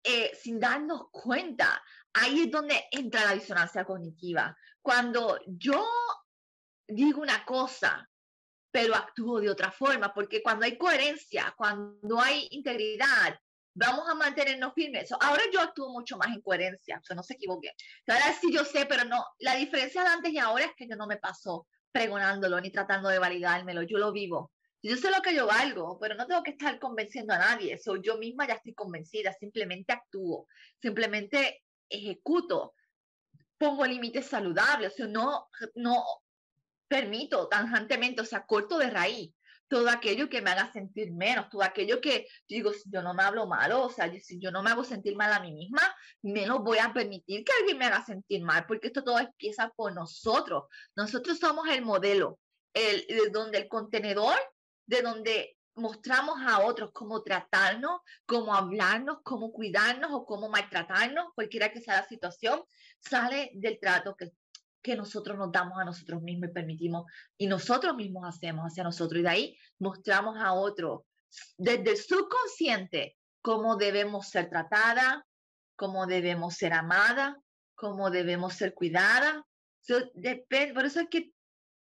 eh, 0.03 0.32
sin 0.36 0.60
darnos 0.60 1.10
cuenta, 1.12 1.82
ahí 2.13 2.41
es 2.41 2.51
donde 2.51 2.86
entra 2.91 3.25
la 3.25 3.34
disonancia 3.34 3.86
cognitiva. 3.86 4.56
Cuando 4.82 5.39
yo 5.48 5.86
digo 6.88 7.22
una 7.22 7.44
cosa 7.44 8.08
pero 8.70 8.96
actúo 8.96 9.39
de 9.39 9.50
otra 9.50 9.72
forma, 9.72 10.13
porque 10.13 10.44
cuando 10.44 10.65
hay 10.65 10.77
coherencia, 10.77 11.51
cuando 11.58 12.22
hay 12.22 12.48
integridad, 12.51 13.39
vamos 13.74 14.08
a 14.08 14.13
mantenernos 14.13 14.74
firmes. 14.75 15.12
Ahora 15.20 15.41
yo 15.51 15.62
actúo 15.62 15.89
mucho 15.89 16.15
más 16.15 16.27
en 16.27 16.41
coherencia, 16.41 17.00
o 17.01 17.03
sea, 17.03 17.15
no 17.15 17.24
se 17.24 17.34
equivoque. 17.34 17.72
Ahora 18.08 18.34
sí 18.39 18.53
yo 18.53 18.63
sé, 18.63 18.86
pero 18.86 19.03
no, 19.06 19.25
la 19.39 19.56
diferencia 19.56 20.03
de 20.03 20.10
antes 20.10 20.32
y 20.32 20.38
ahora 20.38 20.65
es 20.65 20.72
que 20.75 20.86
no 20.86 21.08
me 21.08 21.17
paso 21.17 21.67
pregonándolo 21.97 22.61
ni 22.61 22.69
tratando 22.69 23.09
de 23.09 23.17
validármelo, 23.17 23.81
yo 23.81 23.97
lo 23.97 24.11
vivo. 24.11 24.51
Yo 24.83 24.95
sé 24.95 25.09
lo 25.09 25.21
que 25.23 25.33
yo 25.33 25.47
valgo, 25.47 25.97
pero 25.99 26.13
no 26.13 26.27
tengo 26.27 26.43
que 26.43 26.51
estar 26.51 26.77
convenciendo 26.77 27.33
a 27.33 27.39
nadie. 27.39 27.73
Eso 27.73 27.95
yo 27.95 28.17
misma 28.17 28.47
ya 28.47 28.53
estoy 28.53 28.75
convencida, 28.75 29.33
simplemente 29.33 29.93
actúo, 29.93 30.47
simplemente 30.79 31.63
ejecuto, 31.89 32.75
pongo 33.57 33.85
límites 33.85 34.27
saludables, 34.27 34.93
o 34.93 34.95
sea, 34.95 35.07
no, 35.07 35.47
no 35.73 36.03
permito 36.87 37.47
tangentemente, 37.47 38.21
o 38.21 38.25
sea, 38.25 38.45
corto 38.45 38.77
de 38.77 38.91
raíz 38.91 39.33
todo 39.67 39.89
aquello 39.89 40.29
que 40.29 40.41
me 40.41 40.51
haga 40.51 40.71
sentir 40.71 41.12
menos, 41.12 41.50
todo 41.50 41.63
aquello 41.63 42.00
que 42.01 42.27
digo, 42.47 42.71
si 42.74 42.89
yo 42.89 43.01
no 43.01 43.13
me 43.13 43.24
hablo 43.24 43.47
malo, 43.47 43.83
o 43.83 43.89
sea, 43.89 44.12
si 44.19 44.39
yo 44.39 44.51
no 44.51 44.63
me 44.63 44.71
hago 44.71 44.83
sentir 44.83 45.15
mal 45.15 45.31
a 45.33 45.39
mí 45.39 45.51
misma, 45.51 45.81
menos 46.21 46.59
voy 46.59 46.77
a 46.77 46.93
permitir 46.93 47.43
que 47.43 47.51
alguien 47.59 47.77
me 47.77 47.86
haga 47.86 48.05
sentir 48.05 48.43
mal, 48.43 48.65
porque 48.65 48.88
esto 48.88 49.03
todo 49.03 49.19
empieza 49.19 49.69
por 49.75 49.93
nosotros. 49.93 50.65
Nosotros 50.95 51.39
somos 51.39 51.67
el 51.69 51.83
modelo, 51.83 52.39
el, 52.74 53.05
de 53.07 53.29
donde 53.29 53.57
el 53.59 53.67
contenedor, 53.67 54.38
de 54.86 55.01
donde 55.01 55.57
mostramos 55.75 56.39
a 56.45 56.59
otros 56.65 56.91
cómo 56.91 57.21
tratarnos, 57.21 58.01
cómo 58.25 58.53
hablarnos, 58.55 59.19
cómo 59.24 59.51
cuidarnos 59.51 60.12
o 60.12 60.25
cómo 60.25 60.50
maltratarnos, 60.50 61.33
cualquiera 61.36 61.71
que 61.71 61.81
sea 61.81 62.01
la 62.01 62.07
situación, 62.07 62.63
sale 63.00 63.51
del 63.53 63.79
trato 63.79 64.15
que 64.15 64.31
que 64.88 64.96
nosotros 64.96 65.38
nos 65.38 65.51
damos 65.51 65.77
a 65.79 65.84
nosotros 65.84 66.22
mismos 66.22 66.50
y 66.50 66.53
permitimos 66.53 67.12
y 67.38 67.48
nosotros 67.48 67.94
mismos 67.96 68.24
hacemos 68.25 68.65
hacia 68.65 68.86
nosotros. 68.86 69.20
Y 69.20 69.24
de 69.24 69.29
ahí 69.29 69.58
mostramos 69.79 70.38
a 70.38 70.53
otro 70.53 71.06
desde 71.58 71.91
el 71.91 71.98
subconsciente 71.98 73.17
cómo 73.41 73.75
debemos 73.75 74.29
ser 74.29 74.50
tratada, 74.50 75.25
cómo 75.75 76.08
debemos 76.08 76.56
ser 76.56 76.72
amada, 76.74 77.38
cómo 77.75 78.10
debemos 78.10 78.53
ser 78.53 78.74
cuidada. 78.74 79.46
por 80.74 80.86
eso 80.86 81.00
hay 81.01 81.08
que 81.08 81.32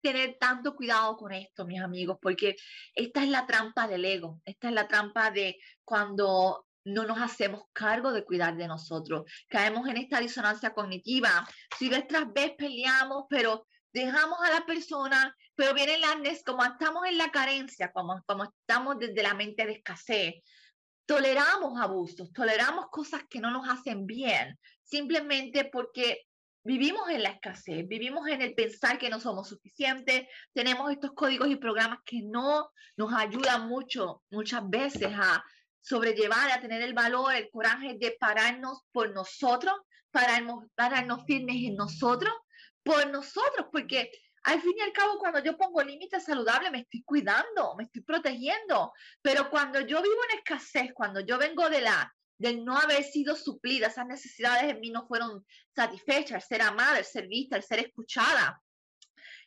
tener 0.03 0.37
tanto 0.39 0.75
cuidado 0.75 1.17
con 1.17 1.31
esto, 1.31 1.65
mis 1.65 1.81
amigos, 1.81 2.17
porque 2.21 2.55
esta 2.93 3.23
es 3.23 3.29
la 3.29 3.47
trampa 3.47 3.87
del 3.87 4.05
ego, 4.05 4.39
esta 4.45 4.67
es 4.67 4.73
la 4.75 4.87
trampa 4.87 5.31
de 5.31 5.57
cuando 5.83 6.67
no 6.85 7.05
nos 7.05 7.19
hacemos 7.19 7.63
cargo 7.73 8.11
de 8.11 8.25
cuidar 8.25 8.55
de 8.57 8.67
nosotros. 8.67 9.23
Caemos 9.47 9.87
en 9.87 9.97
esta 9.97 10.19
disonancia 10.19 10.73
cognitiva. 10.73 11.47
Si 11.77 11.89
vez 11.89 12.07
tras 12.07 12.31
vez 12.33 12.53
peleamos, 12.57 13.25
pero 13.29 13.65
dejamos 13.93 14.39
a 14.41 14.51
la 14.51 14.65
persona, 14.65 15.35
pero 15.55 15.73
viene 15.73 15.97
la 15.99 16.17
como 16.45 16.63
estamos 16.63 17.05
en 17.07 17.17
la 17.17 17.31
carencia, 17.31 17.91
como, 17.91 18.21
como 18.25 18.45
estamos 18.45 18.97
desde 18.97 19.23
la 19.23 19.35
mente 19.35 19.65
de 19.65 19.73
escasez, 19.73 20.35
toleramos 21.05 21.79
abusos, 21.79 22.31
toleramos 22.33 22.87
cosas 22.89 23.21
que 23.29 23.39
no 23.39 23.51
nos 23.51 23.69
hacen 23.69 24.05
bien, 24.05 24.57
simplemente 24.83 25.65
porque 25.65 26.23
vivimos 26.63 27.09
en 27.09 27.23
la 27.23 27.29
escasez, 27.29 27.87
vivimos 27.87 28.27
en 28.27 28.41
el 28.41 28.55
pensar 28.55 28.97
que 28.97 29.09
no 29.09 29.19
somos 29.19 29.49
suficientes, 29.49 30.27
tenemos 30.53 30.91
estos 30.91 31.11
códigos 31.11 31.49
y 31.49 31.57
programas 31.57 31.99
que 32.05 32.21
no 32.23 32.69
nos 32.97 33.13
ayudan 33.13 33.67
mucho, 33.67 34.23
muchas 34.31 34.67
veces 34.69 35.09
a 35.13 35.43
sobrellevar, 35.83 36.49
a 36.51 36.61
tener 36.61 36.81
el 36.81 36.93
valor, 36.93 37.35
el 37.35 37.49
coraje 37.51 37.97
de 37.99 38.15
pararnos 38.19 38.81
por 38.91 39.11
nosotros, 39.13 39.73
pararnos, 40.11 40.65
pararnos 40.75 41.23
firmes 41.25 41.57
en 41.57 41.75
nosotros, 41.75 42.33
por 42.83 43.09
nosotros, 43.11 43.67
porque 43.71 44.09
al 44.43 44.61
fin 44.61 44.73
y 44.77 44.81
al 44.81 44.91
cabo, 44.91 45.19
cuando 45.19 45.39
yo 45.39 45.57
pongo 45.57 45.83
límites 45.83 46.25
saludables, 46.25 46.71
me 46.71 46.79
estoy 46.79 47.03
cuidando, 47.03 47.75
me 47.77 47.83
estoy 47.83 48.01
protegiendo. 48.01 48.91
Pero 49.21 49.49
cuando 49.49 49.79
yo 49.81 50.01
vivo 50.01 50.15
en 50.29 50.37
escasez, 50.37 50.91
cuando 50.93 51.19
yo 51.21 51.37
vengo 51.37 51.69
de 51.69 51.81
la 51.81 52.13
del 52.37 52.65
no 52.65 52.77
haber 52.77 53.03
sido 53.03 53.35
suplida, 53.35 53.87
esas 53.87 54.07
necesidades 54.07 54.63
en 54.63 54.79
mí 54.81 54.89
no 54.89 55.07
fueron 55.07 55.45
satisfechas, 55.73 56.31
el 56.31 56.41
ser 56.41 56.61
amada, 56.61 56.99
el 56.99 57.05
ser 57.05 57.27
vista, 57.27 57.55
el 57.55 57.63
ser 57.63 57.79
escuchada, 57.79 58.61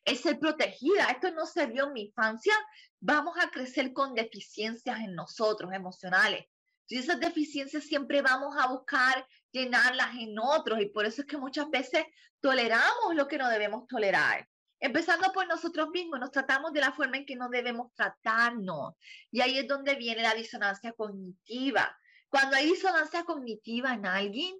el 0.07 0.17
ser 0.17 0.39
protegida. 0.39 1.05
Esto 1.11 1.31
no 1.33 1.45
se 1.45 1.67
vio 1.67 1.87
en 1.89 1.93
mi 1.93 2.03
infancia, 2.05 2.55
vamos 3.01 3.37
a 3.39 3.51
crecer 3.51 3.93
con 3.93 4.15
deficiencias 4.15 5.01
en 5.01 5.15
nosotros, 5.15 5.73
emocionales. 5.73 6.47
Y 6.89 6.99
esas 6.99 7.19
deficiencias 7.19 7.85
siempre 7.85 8.23
vamos 8.23 8.57
a 8.57 8.69
buscar 8.69 9.27
llenarlas 9.51 10.15
en 10.15 10.39
otros 10.39 10.81
y 10.81 10.87
por 10.87 11.05
eso 11.05 11.23
es 11.23 11.27
que 11.27 11.37
muchas 11.37 11.69
veces 11.69 12.05
toleramos 12.41 13.15
lo 13.15 13.27
que 13.27 13.39
no 13.39 13.49
debemos 13.49 13.87
tolerar. 13.89 14.49
Empezando 14.79 15.33
por 15.33 15.49
nosotros 15.49 15.89
mismos, 15.89 16.21
nos 16.21 16.31
tratamos 16.31 16.73
de 16.73 16.81
la 16.81 16.93
forma 16.93 17.17
en 17.17 17.27
que 17.27 17.35
no 17.35 17.49
debemos 17.49 17.93
tratarnos. 17.95 18.95
Y 19.33 19.41
ahí 19.41 19.59
es 19.59 19.67
donde 19.67 19.97
viene 19.97 20.23
la 20.23 20.35
disonancia 20.35 20.93
cognitiva. 20.93 21.99
Cuando 22.29 22.57
hay 22.57 22.67
disonancia 22.67 23.25
cognitiva 23.25 23.95
en 23.95 24.07
alguien, 24.07 24.57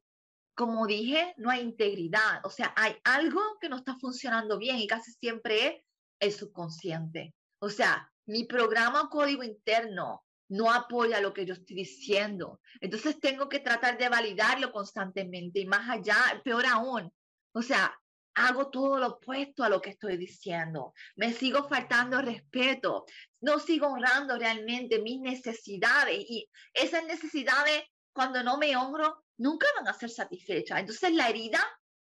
como 0.57 0.87
dije, 0.87 1.35
no 1.37 1.51
hay 1.51 1.61
integridad. 1.61 2.41
O 2.45 2.51
sea, 2.51 2.73
hay 2.77 2.97
algo 3.05 3.41
que 3.61 3.69
no 3.69 3.77
está 3.77 3.95
funcionando 3.97 4.59
bien 4.59 4.79
y 4.79 4.87
casi 4.87 5.13
siempre 5.13 5.67
es 5.67 5.85
el 6.19 6.33
subconsciente. 6.33 7.35
O 7.61 7.69
sea, 7.69 8.11
mi 8.27 8.45
programa 8.45 9.03
o 9.03 9.09
código 9.11 9.45
interno 9.45 10.25
no 10.49 10.73
apoya 10.73 11.21
lo 11.21 11.35
que 11.35 11.45
yo 11.45 11.55
estoy 11.55 11.77
diciendo. 11.77 12.61
Entonces 12.81 13.21
tengo 13.21 13.49
que 13.49 13.61
tratar 13.61 13.99
de 13.99 14.09
validarlo 14.09 14.73
constantemente 14.73 15.61
y 15.61 15.67
más 15.67 15.89
allá, 15.91 16.17
peor 16.45 16.67
aún, 16.67 17.13
o 17.53 17.63
sea, 17.63 17.95
hago 18.35 18.71
todo 18.71 18.99
lo 18.99 19.07
opuesto 19.09 19.65
a 19.65 19.69
lo 19.69 19.81
que 19.81 19.91
estoy 19.91 20.17
diciendo. 20.17 20.93
Me 21.17 21.33
sigo 21.33 21.69
faltando 21.69 22.21
respeto, 22.21 23.07
no 23.41 23.59
sigo 23.59 23.89
honrando 23.89 24.39
realmente 24.39 25.01
mis 25.01 25.21
necesidades 25.21 26.19
y 26.29 26.49
esas 26.75 27.05
necesidades, 27.07 27.83
cuando 28.17 28.43
no 28.43 28.57
me 28.57 28.75
honro, 28.75 29.25
nunca 29.37 29.67
van 29.77 29.87
a 29.87 29.93
ser 29.93 30.09
satisfechas. 30.09 30.81
Entonces 30.81 31.13
la 31.13 31.29
herida 31.29 31.61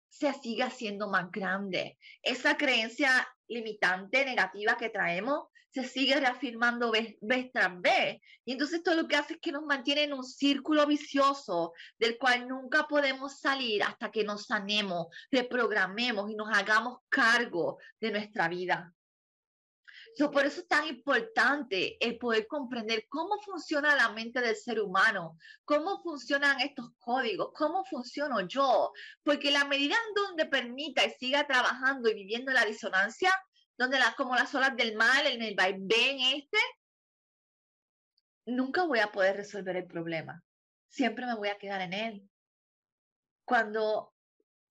se 0.07 0.31
sigue 0.33 0.61
haciendo 0.61 1.09
más 1.09 1.31
grande. 1.31 1.97
Esa 2.21 2.55
creencia 2.55 3.27
limitante, 3.47 4.23
negativa 4.23 4.77
que 4.77 4.89
traemos, 4.89 5.47
se 5.71 5.83
sigue 5.83 6.19
reafirmando 6.19 6.91
vez, 6.91 7.15
tras 7.51 7.81
vez. 7.81 8.21
Y 8.45 8.51
entonces 8.53 8.83
todo 8.83 8.95
lo 8.95 9.07
que 9.07 9.15
hace 9.15 9.33
es 9.33 9.39
que 9.41 9.51
nos 9.51 9.63
mantiene 9.63 10.03
en 10.03 10.13
un 10.13 10.23
círculo 10.23 10.85
vicioso 10.85 11.73
del 11.97 12.19
cual 12.19 12.47
nunca 12.47 12.87
podemos 12.87 13.39
salir 13.39 13.81
hasta 13.81 14.11
que 14.11 14.23
nos 14.23 14.45
sanemos, 14.45 15.07
reprogramemos 15.31 16.29
y 16.29 16.35
nos 16.35 16.55
hagamos 16.55 16.99
cargo 17.09 17.79
de 17.99 18.11
nuestra 18.11 18.47
vida 18.47 18.93
por 20.17 20.45
eso 20.45 20.61
es 20.61 20.67
tan 20.67 20.87
importante 20.87 21.97
el 21.99 22.17
poder 22.17 22.47
comprender 22.47 23.05
cómo 23.09 23.37
funciona 23.41 23.95
la 23.95 24.09
mente 24.09 24.39
del 24.39 24.55
ser 24.55 24.79
humano, 24.79 25.37
cómo 25.65 26.01
funcionan 26.01 26.61
estos 26.61 26.89
códigos, 26.99 27.51
cómo 27.53 27.83
funciono 27.85 28.39
yo, 28.47 28.93
porque 29.23 29.51
la 29.51 29.65
medida 29.65 29.95
en 30.07 30.13
donde 30.13 30.45
permita 30.45 31.05
y 31.05 31.11
siga 31.11 31.45
trabajando 31.45 32.09
y 32.09 32.13
viviendo 32.13 32.53
la 32.53 32.63
disonancia, 32.63 33.31
donde 33.77 33.99
las 33.99 34.15
como 34.15 34.35
las 34.35 34.55
olas 34.55 34.75
del 34.77 34.95
mal, 34.95 35.27
en 35.27 35.41
el 35.41 35.53
vaivén 35.53 36.19
este, 36.21 36.59
nunca 38.45 38.85
voy 38.85 38.99
a 38.99 39.11
poder 39.11 39.35
resolver 39.35 39.75
el 39.75 39.85
problema. 39.85 40.41
Siempre 40.87 41.25
me 41.25 41.35
voy 41.35 41.49
a 41.49 41.57
quedar 41.57 41.81
en 41.81 41.93
él. 41.93 42.29
Cuando 43.43 44.14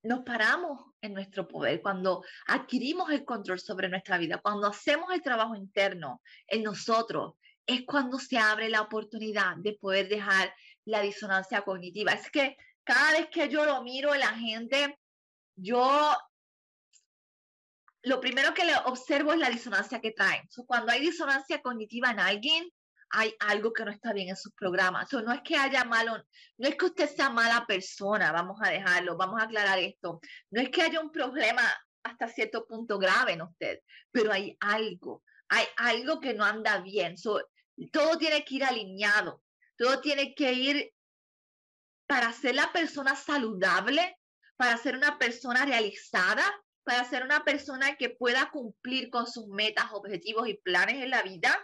nos 0.05 0.21
paramos 0.21 0.93
en 1.01 1.15
nuestro 1.15 1.49
poder, 1.49 1.81
cuando 1.81 2.23
adquirimos 2.47 3.11
el 3.11 3.25
control 3.25 3.59
sobre 3.59 3.89
nuestra 3.89 4.19
vida, 4.19 4.39
cuando 4.39 4.67
hacemos 4.69 5.11
el 5.13 5.23
trabajo 5.23 5.57
interno 5.57 6.23
en 6.47 6.63
nosotros, 6.63 7.35
es 7.67 7.85
cuando 7.87 8.19
se 8.19 8.37
abre 8.37 8.69
la 8.69 8.83
oportunidad 8.83 9.57
de 9.57 9.73
poder 9.73 10.09
dejar 10.09 10.55
la 10.85 11.01
disonancia 11.01 11.63
cognitiva. 11.63 12.13
Es 12.13 12.31
que 12.31 12.57
cada 12.85 13.13
vez 13.13 13.29
que 13.31 13.49
yo 13.49 13.65
lo 13.65 13.83
miro 13.83 14.13
en 14.13 14.21
la 14.21 14.35
gente, 14.35 14.99
yo 15.57 16.15
lo 18.03 18.21
primero 18.21 18.53
que 18.53 18.67
le 18.67 18.77
observo 18.85 19.33
es 19.33 19.39
la 19.39 19.49
disonancia 19.49 20.01
que 20.03 20.13
traen. 20.13 20.47
cuando 20.67 20.93
hay 20.93 21.01
disonancia 21.01 21.63
cognitiva 21.63 22.11
en 22.11 22.21
alguien, 22.21 22.71
hay 23.17 23.35
algo 23.39 23.73
que 23.73 23.85
no 23.85 23.93
está 23.93 24.13
bien 24.13 24.29
en 24.29 24.37
sus 24.37 24.53
programas. 24.55 25.13
no 25.13 25.33
es 25.33 25.41
que 25.43 25.57
haya 25.57 25.85
malo, 25.85 26.17
no 26.59 26.69
es 26.69 26.75
que 26.75 26.87
usted 26.87 27.09
sea 27.09 27.31
mala 27.31 27.65
persona, 27.67 28.33
vamos 28.33 28.59
a 28.61 28.71
dejarlo, 28.71 29.17
vamos 29.17 29.41
a 29.41 29.45
aclarar 29.45 29.79
esto. 29.79 30.21
No 30.51 30.61
es 30.61 30.71
que 30.71 30.83
haya 30.83 31.01
un 31.01 31.13
problema 31.13 31.63
hasta 32.03 32.29
cierto 32.29 32.67
punto 32.67 32.99
grave 32.99 33.33
en 33.33 33.43
usted, 33.43 33.79
pero 34.11 34.33
hay 34.33 34.57
algo, 34.61 35.23
hay 35.49 35.65
algo 35.77 36.21
que 36.21 36.35
no 36.35 36.45
anda 36.45 36.79
bien. 36.81 37.15
todo 37.93 38.19
tiene 38.19 38.45
que 38.45 38.57
ir 38.57 38.65
alineado, 38.65 39.43
todo 39.79 40.01
tiene 40.01 40.35
que 40.35 40.53
ir 40.53 40.93
para 42.07 42.33
ser 42.33 42.57
la 42.57 42.73
persona 42.73 43.15
saludable, 43.15 44.19
para 44.57 44.77
ser 44.77 44.97
una 44.97 45.19
persona 45.19 45.65
realizada, 45.65 46.45
para 46.83 47.05
ser 47.05 47.23
una 47.23 47.45
persona 47.45 47.95
que 47.95 48.11
pueda 48.11 48.51
cumplir 48.51 49.09
con 49.09 49.27
sus 49.27 49.47
metas, 49.47 49.87
objetivos 49.93 50.49
y 50.49 50.55
planes 50.55 50.97
en 50.97 51.11
la 51.11 51.23
vida 51.23 51.57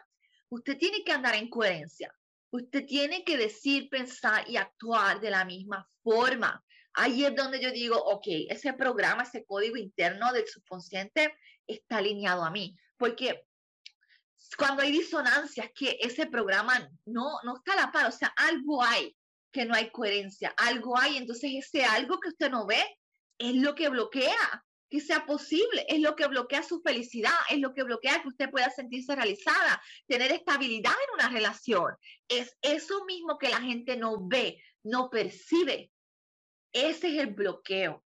usted 0.50 0.76
tiene 0.76 1.02
que 1.04 1.12
andar 1.12 1.34
en 1.34 1.48
coherencia. 1.48 2.14
Usted 2.50 2.84
tiene 2.84 3.24
que 3.24 3.36
decir, 3.36 3.88
pensar 3.88 4.48
y 4.48 4.56
actuar 4.56 5.20
de 5.20 5.30
la 5.30 5.44
misma 5.44 5.88
forma. 6.02 6.62
Ahí 6.92 7.24
es 7.24 7.34
donde 7.34 7.60
yo 7.60 7.70
digo, 7.70 7.96
ok, 7.96 8.26
ese 8.48 8.72
programa, 8.72 9.22
ese 9.22 9.44
código 9.44 9.76
interno 9.76 10.32
del 10.32 10.46
subconsciente 10.48 11.34
está 11.66 11.98
alineado 11.98 12.44
a 12.44 12.50
mí. 12.50 12.76
Porque 12.96 13.46
cuando 14.56 14.82
hay 14.82 14.90
disonancias, 14.90 15.70
que 15.74 15.96
ese 16.00 16.26
programa 16.26 16.90
no, 17.06 17.38
no 17.44 17.56
está 17.56 17.74
a 17.74 17.86
la 17.86 17.92
par, 17.92 18.06
o 18.06 18.12
sea, 18.12 18.34
algo 18.36 18.82
hay 18.82 19.16
que 19.52 19.64
no 19.64 19.74
hay 19.74 19.90
coherencia, 19.90 20.54
algo 20.56 20.96
hay, 20.96 21.16
entonces 21.16 21.50
ese 21.54 21.84
algo 21.84 22.20
que 22.20 22.28
usted 22.28 22.50
no 22.50 22.66
ve 22.66 22.84
es 23.38 23.54
lo 23.54 23.74
que 23.74 23.88
bloquea 23.88 24.64
que 24.90 25.00
sea 25.00 25.24
posible, 25.24 25.86
es 25.88 26.00
lo 26.00 26.16
que 26.16 26.26
bloquea 26.26 26.62
su 26.62 26.82
felicidad, 26.82 27.32
es 27.48 27.60
lo 27.60 27.72
que 27.72 27.84
bloquea 27.84 28.20
que 28.20 28.28
usted 28.28 28.50
pueda 28.50 28.68
sentirse 28.70 29.14
realizada, 29.14 29.80
tener 30.06 30.32
estabilidad 30.32 30.92
en 30.92 31.14
una 31.14 31.28
relación. 31.28 31.94
Es 32.28 32.56
eso 32.60 33.04
mismo 33.04 33.38
que 33.38 33.48
la 33.48 33.60
gente 33.60 33.96
no 33.96 34.26
ve, 34.26 34.60
no 34.82 35.08
percibe. 35.08 35.92
Ese 36.72 37.14
es 37.14 37.22
el 37.22 37.34
bloqueo. 37.34 38.04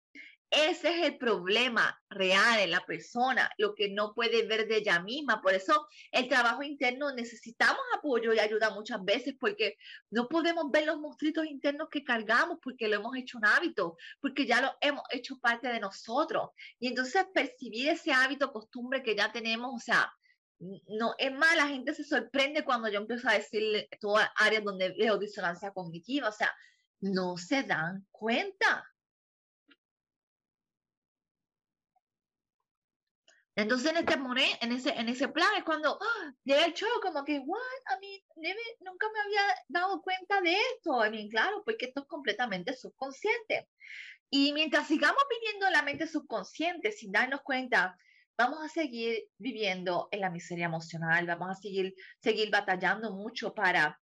Ese 0.53 0.89
es 0.89 1.07
el 1.07 1.17
problema 1.17 1.99
real 2.09 2.59
en 2.59 2.69
la 2.69 2.85
persona, 2.85 3.49
lo 3.57 3.73
que 3.73 3.89
no 3.89 4.13
puede 4.13 4.45
ver 4.45 4.67
de 4.67 4.77
ella 4.77 4.99
misma. 4.99 5.41
Por 5.41 5.55
eso 5.55 5.87
el 6.11 6.27
trabajo 6.27 6.61
interno 6.61 7.11
necesitamos 7.11 7.81
apoyo 7.97 8.31
y 8.33 8.39
ayuda 8.39 8.69
muchas 8.69 9.03
veces 9.03 9.33
porque 9.39 9.77
no 10.11 10.27
podemos 10.27 10.69
ver 10.69 10.85
los 10.85 10.99
monstruitos 10.99 11.47
internos 11.47 11.87
que 11.89 12.03
cargamos 12.03 12.59
porque 12.61 12.87
lo 12.87 12.97
hemos 12.97 13.17
hecho 13.17 13.39
un 13.39 13.47
hábito, 13.47 13.97
porque 14.21 14.45
ya 14.45 14.61
lo 14.61 14.71
hemos 14.79 15.01
hecho 15.09 15.39
parte 15.39 15.69
de 15.69 15.79
nosotros. 15.79 16.51
Y 16.79 16.87
entonces 16.87 17.25
percibir 17.33 17.89
ese 17.89 18.13
hábito, 18.13 18.53
costumbre 18.53 19.01
que 19.01 19.15
ya 19.15 19.31
tenemos, 19.31 19.73
o 19.73 19.79
sea, 19.79 20.13
no, 20.59 21.15
es 21.17 21.33
más, 21.33 21.55
la 21.57 21.67
gente 21.67 21.95
se 21.95 22.03
sorprende 22.03 22.63
cuando 22.63 22.89
yo 22.89 22.99
empiezo 22.99 23.27
a 23.27 23.33
decirle 23.33 23.89
todas 23.99 24.29
áreas 24.35 24.63
donde 24.63 24.89
veo 24.91 25.17
disonancia 25.17 25.71
cognitiva, 25.71 26.29
o 26.29 26.31
sea, 26.31 26.53
no 27.01 27.37
se 27.37 27.63
dan 27.63 28.05
cuenta 28.11 28.87
Entonces 33.55 33.91
en 33.91 33.97
este 33.97 34.93
en 34.99 35.09
ese, 35.09 35.27
plan 35.27 35.49
es 35.57 35.63
cuando 35.63 35.99
¡ah! 36.01 36.33
llega 36.43 36.65
el 36.65 36.73
show 36.73 36.89
como 37.01 37.23
que, 37.23 37.39
what, 37.39 37.59
a 37.85 37.99
mí 37.99 38.23
nunca 38.81 39.07
me 39.13 39.19
había 39.19 39.41
dado 39.67 40.01
cuenta 40.01 40.41
de 40.41 40.55
esto. 40.75 40.99
A 40.99 41.09
mí, 41.09 41.29
claro, 41.29 41.61
porque 41.63 41.85
esto 41.85 42.01
es 42.01 42.07
completamente 42.07 42.73
subconsciente. 42.73 43.69
Y 44.31 44.53
mientras 44.53 44.87
sigamos 44.87 45.23
viviendo 45.29 45.67
en 45.67 45.73
la 45.73 45.83
mente 45.83 46.07
subconsciente 46.07 46.91
sin 46.91 47.11
darnos 47.11 47.41
cuenta, 47.41 47.95
vamos 48.35 48.59
a 48.63 48.69
seguir 48.69 49.25
viviendo 49.37 50.07
en 50.11 50.21
la 50.21 50.31
miseria 50.31 50.65
emocional, 50.65 51.27
vamos 51.27 51.51
a 51.51 51.61
seguir, 51.61 51.93
seguir 52.19 52.49
batallando 52.49 53.11
mucho 53.11 53.53
para 53.53 54.01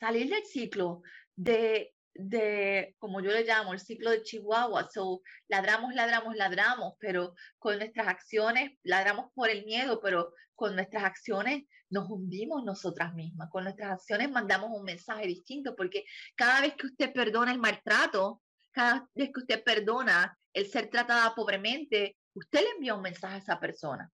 salir 0.00 0.30
del 0.30 0.44
ciclo 0.46 1.02
de 1.36 1.94
de, 2.18 2.96
como 2.98 3.20
yo 3.20 3.30
le 3.30 3.44
llamo, 3.44 3.72
el 3.72 3.78
ciclo 3.78 4.10
de 4.10 4.22
Chihuahua. 4.22 4.90
So, 4.90 5.22
ladramos, 5.46 5.94
ladramos, 5.94 6.34
ladramos, 6.36 6.94
pero 6.98 7.34
con 7.58 7.78
nuestras 7.78 8.08
acciones, 8.08 8.72
ladramos 8.82 9.30
por 9.34 9.48
el 9.48 9.64
miedo, 9.64 10.00
pero 10.02 10.34
con 10.54 10.74
nuestras 10.74 11.04
acciones 11.04 11.64
nos 11.90 12.10
hundimos 12.10 12.64
nosotras 12.64 13.14
mismas. 13.14 13.48
Con 13.50 13.64
nuestras 13.64 13.92
acciones 13.92 14.30
mandamos 14.30 14.70
un 14.72 14.84
mensaje 14.84 15.26
distinto, 15.26 15.76
porque 15.76 16.04
cada 16.34 16.60
vez 16.60 16.74
que 16.74 16.88
usted 16.88 17.12
perdona 17.12 17.52
el 17.52 17.60
maltrato, 17.60 18.42
cada 18.72 19.08
vez 19.14 19.30
que 19.32 19.40
usted 19.40 19.62
perdona 19.62 20.36
el 20.52 20.66
ser 20.66 20.90
tratada 20.90 21.34
pobremente, 21.36 22.16
usted 22.34 22.60
le 22.60 22.70
envía 22.70 22.94
un 22.94 23.02
mensaje 23.02 23.36
a 23.36 23.38
esa 23.38 23.60
persona. 23.60 24.10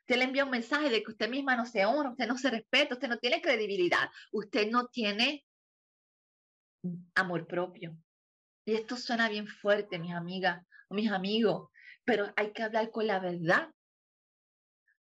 Usted 0.00 0.16
le 0.16 0.24
envía 0.24 0.44
un 0.44 0.50
mensaje 0.50 0.88
de 0.88 1.02
que 1.02 1.12
usted 1.12 1.28
misma 1.28 1.54
no 1.54 1.66
se 1.66 1.84
honra, 1.84 2.10
usted 2.10 2.26
no 2.26 2.38
se 2.38 2.50
respeta, 2.50 2.94
usted 2.94 3.08
no 3.08 3.18
tiene 3.18 3.42
credibilidad, 3.42 4.08
usted 4.32 4.70
no 4.70 4.86
tiene 4.88 5.44
amor 7.14 7.46
propio. 7.46 7.96
Y 8.64 8.74
esto 8.74 8.96
suena 8.96 9.28
bien 9.28 9.46
fuerte, 9.46 9.98
mis 9.98 10.12
amigas 10.12 10.64
o 10.88 10.94
mis 10.94 11.10
amigos, 11.10 11.70
pero 12.04 12.32
hay 12.36 12.52
que 12.52 12.62
hablar 12.62 12.90
con 12.90 13.06
la 13.06 13.18
verdad. 13.18 13.70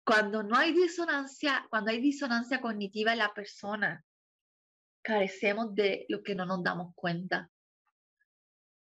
Cuando 0.05 0.43
no 0.43 0.57
hay 0.57 0.73
disonancia, 0.73 1.67
cuando 1.71 1.91
hay 1.91 2.01
disonancia 2.01 2.61
cognitiva 2.61 3.13
en 3.13 3.19
la 3.19 3.33
persona, 3.33 4.05
carecemos 5.03 5.75
de 5.75 6.07
lo 6.09 6.23
que 6.23 6.35
no 6.35 6.47
nos 6.47 6.63
damos 6.63 6.95
cuenta. 6.95 7.51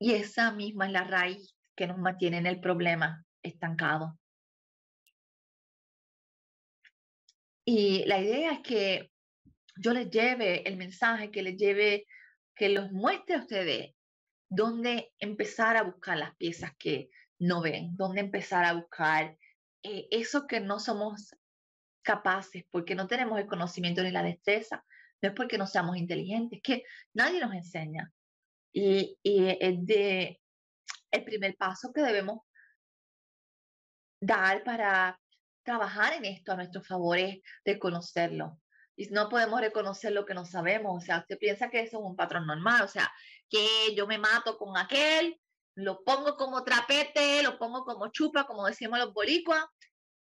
Y 0.01 0.13
esa 0.13 0.53
misma 0.53 0.87
es 0.87 0.93
la 0.93 1.05
raíz 1.05 1.57
que 1.77 1.87
nos 1.87 1.99
mantiene 1.99 2.39
en 2.39 2.47
el 2.47 2.61
problema 2.61 3.25
estancado. 3.43 4.19
Y 7.65 8.05
la 8.07 8.21
idea 8.21 8.53
es 8.53 8.61
que 8.61 9.11
yo 9.77 9.93
les 9.93 10.11
lleve 10.11 10.67
el 10.67 10.77
mensaje, 10.77 11.31
que 11.31 11.43
les 11.43 11.57
lleve 11.57 12.07
que 12.59 12.69
los 12.69 12.91
muestre 12.91 13.37
a 13.37 13.41
ustedes 13.41 13.95
dónde 14.51 15.13
empezar 15.19 15.77
a 15.77 15.83
buscar 15.83 16.19
las 16.19 16.35
piezas 16.37 16.73
que 16.79 17.09
no 17.39 17.63
ven, 17.63 17.97
dónde 17.97 18.21
empezar 18.21 18.65
a 18.65 18.73
buscar 18.73 19.39
eh, 19.83 20.09
eso 20.11 20.47
que 20.47 20.61
no 20.61 20.81
somos 20.81 21.37
capaces, 22.03 22.65
porque 22.71 22.95
no 22.95 23.07
tenemos 23.07 23.39
el 23.39 23.47
conocimiento 23.47 24.03
ni 24.03 24.11
la 24.11 24.23
destreza, 24.23 24.85
no 25.23 25.29
es 25.29 25.35
porque 25.35 25.59
no 25.59 25.67
seamos 25.67 25.97
inteligentes, 25.97 26.61
que 26.63 26.83
nadie 27.15 27.41
nos 27.41 27.55
enseña. 27.55 28.13
Y, 28.73 29.17
y 29.23 29.49
es 29.49 29.87
de 29.87 30.41
el 31.11 31.25
primer 31.25 31.57
paso 31.57 31.93
que 31.93 32.03
debemos 32.03 32.41
dar 34.21 34.65
para 34.65 35.19
trabajar 35.63 36.15
en 36.15 36.25
esto 36.25 36.53
a 36.53 36.57
nuestro 36.57 36.83
favor 36.83 37.19
es 37.19 37.39
reconocerlo, 37.65 38.61
y 38.99 39.07
no 39.11 39.29
podemos 39.29 39.61
reconocer 39.61 40.13
lo 40.13 40.27
que 40.27 40.35
no 40.35 40.45
sabemos. 40.45 41.01
O 41.01 41.07
sea, 41.07 41.21
usted 41.21 41.39
piensa 41.39 41.71
que 41.71 41.81
eso 41.81 41.99
es 41.99 42.05
un 42.05 42.17
patrón 42.17 42.49
normal, 42.49 42.83
o 42.83 42.89
sea, 42.89 43.11
que 43.49 43.95
yo 43.95 44.09
me 44.09 44.19
mato 44.19 44.59
con 44.59 44.77
aquel, 44.77 45.41
lo 45.77 46.03
pongo 46.03 46.37
como 46.37 46.65
trapete, 46.65 47.45
lo 47.45 47.59
pongo 47.59 47.85
como 47.85 48.09
chupa, 48.09 48.45
como 48.45 48.67
decimos 48.67 48.99
los 48.99 49.15
boricuas, 49.15 49.65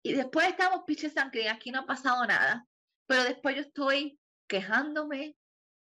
y 0.01 0.13
después 0.13 0.47
estamos 0.47 0.83
piches 0.87 1.13
sangre, 1.13 1.49
aquí 1.49 1.69
no 1.69 1.81
ha 1.81 1.85
pasado 1.85 2.25
nada. 2.25 2.65
Pero 3.07 3.25
después 3.25 3.55
yo 3.57 3.61
estoy 3.61 4.17
quejándome 4.47 5.35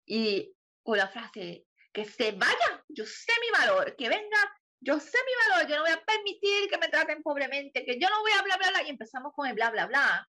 y 0.05 0.53
con 0.83 0.97
la 0.97 1.07
frase, 1.07 1.65
que 1.93 2.03
se 2.03 2.33
vaya, 2.33 2.83
yo 2.89 3.05
sé 3.05 3.31
mi 3.39 3.59
valor, 3.59 3.95
que 3.95 4.09
venga, 4.09 4.57
yo 4.81 4.99
sé 4.99 5.17
mi 5.25 5.51
valor, 5.53 5.69
yo 5.69 5.77
no 5.77 5.83
voy 5.83 5.91
a 5.91 6.03
permitir 6.03 6.69
que 6.69 6.77
me 6.77 6.89
traten 6.89 7.23
pobremente, 7.23 7.85
que 7.85 7.97
yo 7.97 8.09
no 8.09 8.19
voy 8.19 8.33
a 8.33 8.41
bla, 8.41 8.57
bla, 8.57 8.71
bla, 8.71 8.83
y 8.83 8.89
empezamos 8.89 9.31
con 9.33 9.47
el 9.47 9.53
bla, 9.53 9.69
bla, 9.69 9.85
bla. 9.85 10.29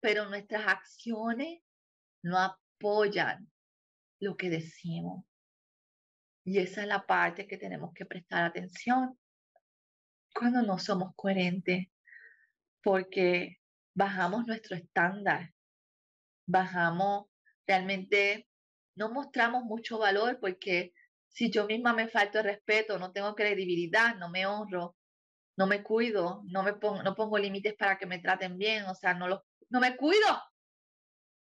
Pero 0.00 0.24
nuestras 0.30 0.66
acciones 0.66 1.60
no 2.22 2.38
apoyan 2.38 3.50
lo 4.20 4.36
que 4.36 4.50
decimos. 4.50 5.24
Y 6.44 6.58
esa 6.58 6.82
es 6.82 6.88
la 6.88 7.06
parte 7.06 7.46
que 7.46 7.58
tenemos 7.58 7.92
que 7.94 8.06
prestar 8.06 8.44
atención 8.44 9.18
cuando 10.34 10.62
no 10.62 10.78
somos 10.78 11.12
coherentes, 11.16 11.88
porque 12.82 13.58
bajamos 13.94 14.46
nuestro 14.46 14.76
estándar, 14.76 15.52
bajamos, 16.46 17.26
realmente 17.66 18.48
no 18.94 19.10
mostramos 19.10 19.64
mucho 19.64 19.98
valor 19.98 20.38
porque 20.40 20.92
si 21.28 21.50
yo 21.50 21.66
misma 21.66 21.92
me 21.92 22.08
falto 22.08 22.38
el 22.38 22.44
respeto, 22.44 22.98
no 22.98 23.12
tengo 23.12 23.34
credibilidad, 23.34 24.16
no 24.16 24.30
me 24.30 24.46
honro, 24.46 24.96
no 25.56 25.66
me 25.66 25.82
cuido, 25.82 26.42
no 26.46 26.62
me 26.62 26.74
pongo, 26.74 27.02
no 27.02 27.14
pongo 27.14 27.38
límites 27.38 27.74
para 27.74 27.98
que 27.98 28.06
me 28.06 28.18
traten 28.18 28.58
bien, 28.58 28.84
o 28.86 28.94
sea, 28.94 29.14
no, 29.14 29.28
lo, 29.28 29.44
no 29.68 29.80
me 29.80 29.96
cuido, 29.96 30.42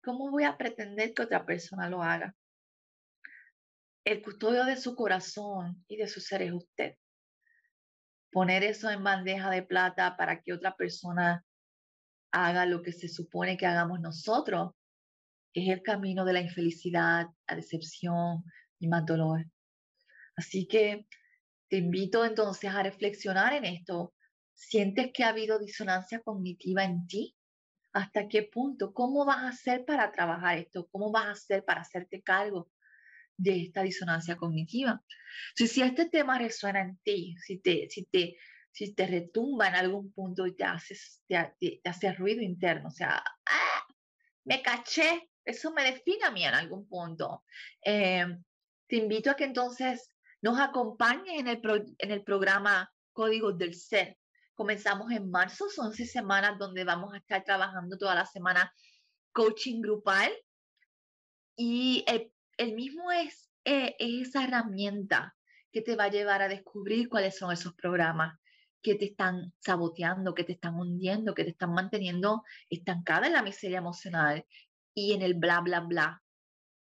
¿cómo 0.03 0.31
voy 0.31 0.43
a 0.43 0.57
pretender 0.57 1.13
que 1.13 1.23
otra 1.23 1.45
persona 1.45 1.89
lo 1.89 2.01
haga? 2.01 2.35
El 4.05 4.21
custodio 4.21 4.65
de 4.65 4.77
su 4.77 4.95
corazón 4.95 5.83
y 5.87 5.97
de 5.97 6.07
su 6.07 6.19
ser 6.19 6.41
es 6.41 6.53
usted. 6.53 6.95
Poner 8.31 8.63
eso 8.63 8.89
en 8.89 9.03
bandeja 9.03 9.49
de 9.49 9.63
plata 9.63 10.15
para 10.17 10.41
que 10.41 10.53
otra 10.53 10.75
persona 10.75 11.43
haga 12.31 12.65
lo 12.65 12.81
que 12.81 12.91
se 12.91 13.07
supone 13.07 13.57
que 13.57 13.65
hagamos 13.65 13.99
nosotros 13.99 14.71
es 15.53 15.69
el 15.69 15.81
camino 15.81 16.25
de 16.25 16.33
la 16.33 16.41
infelicidad, 16.41 17.27
la 17.47 17.55
decepción 17.55 18.43
y 18.79 18.87
más 18.87 19.05
dolor. 19.05 19.45
Así 20.35 20.67
que 20.67 21.07
te 21.69 21.77
invito 21.77 22.23
entonces 22.23 22.69
a 22.71 22.83
reflexionar 22.83 23.53
en 23.53 23.65
esto. 23.65 24.13
¿Sientes 24.53 25.11
que 25.13 25.23
ha 25.23 25.29
habido 25.29 25.59
disonancia 25.59 26.19
cognitiva 26.21 26.83
en 26.83 27.07
ti? 27.07 27.35
Hasta 27.93 28.27
qué 28.27 28.43
punto, 28.43 28.93
cómo 28.93 29.25
vas 29.25 29.37
a 29.37 29.49
hacer 29.49 29.85
para 29.85 30.11
trabajar 30.11 30.57
esto, 30.57 30.87
cómo 30.91 31.11
vas 31.11 31.25
a 31.25 31.31
hacer 31.31 31.65
para 31.65 31.81
hacerte 31.81 32.21
cargo 32.21 32.69
de 33.37 33.61
esta 33.63 33.83
disonancia 33.83 34.35
cognitiva. 34.35 35.03
Si, 35.55 35.67
si 35.67 35.81
este 35.81 36.07
tema 36.09 36.37
resuena 36.37 36.81
en 36.81 36.97
ti, 36.97 37.35
si 37.37 37.59
te, 37.59 37.87
si 37.89 38.05
te, 38.05 38.37
si 38.71 38.93
te 38.93 39.07
retumba 39.07 39.67
en 39.67 39.75
algún 39.75 40.11
punto 40.11 40.45
y 40.45 40.55
te, 40.55 40.65
haces, 40.65 41.23
te, 41.27 41.81
hace 41.83 42.13
ruido 42.13 42.41
interno, 42.41 42.89
o 42.89 42.91
sea, 42.91 43.23
¡ah! 43.45 43.87
me 44.43 44.61
caché, 44.61 45.29
eso 45.43 45.71
me 45.71 45.83
define 45.83 46.25
a 46.25 46.31
mí 46.31 46.43
en 46.43 46.53
algún 46.53 46.87
punto. 46.87 47.43
Eh, 47.83 48.25
te 48.87 48.95
invito 48.97 49.31
a 49.31 49.35
que 49.35 49.45
entonces 49.45 50.09
nos 50.41 50.59
acompañes 50.59 51.39
en 51.39 51.47
el, 51.47 51.61
en 51.97 52.11
el 52.11 52.23
programa 52.23 52.91
Códigos 53.13 53.57
del 53.57 53.73
Ser. 53.73 54.18
Comenzamos 54.59 55.09
en 55.13 55.31
marzo, 55.31 55.69
son 55.69 55.93
seis 55.93 56.11
semanas 56.11 56.59
donde 56.59 56.83
vamos 56.83 57.13
a 57.13 57.17
estar 57.19 57.45
trabajando 57.45 57.97
toda 57.97 58.13
la 58.13 58.25
semana 58.25 58.73
coaching 59.31 59.79
grupal 59.79 60.33
y 61.55 62.03
el, 62.57 62.73
mismo 62.75 63.09
es, 63.09 63.49
eh, 63.63 63.95
es 63.97 64.27
esa 64.27 64.43
herramienta 64.43 65.33
que 65.71 65.81
te 65.81 65.95
va 65.95 66.03
a 66.03 66.11
llevar 66.11 66.41
a 66.41 66.49
descubrir 66.49 67.07
cuáles 67.07 67.37
son 67.37 67.53
esos 67.53 67.73
programas 67.73 68.37
que 68.81 68.95
te 68.95 69.05
están 69.05 69.53
saboteando, 69.59 70.35
que 70.35 70.43
te 70.43 70.51
están 70.51 70.75
hundiendo, 70.75 71.33
que 71.33 71.45
te 71.45 71.51
están 71.51 71.71
manteniendo 71.71 72.43
estancada 72.69 73.27
en 73.27 73.33
la 73.33 73.43
miseria 73.43 73.77
emocional 73.77 74.45
y 74.93 75.13
en 75.13 75.21
el 75.21 75.35
bla, 75.35 75.61
bla, 75.61 75.79
bla, 75.79 76.21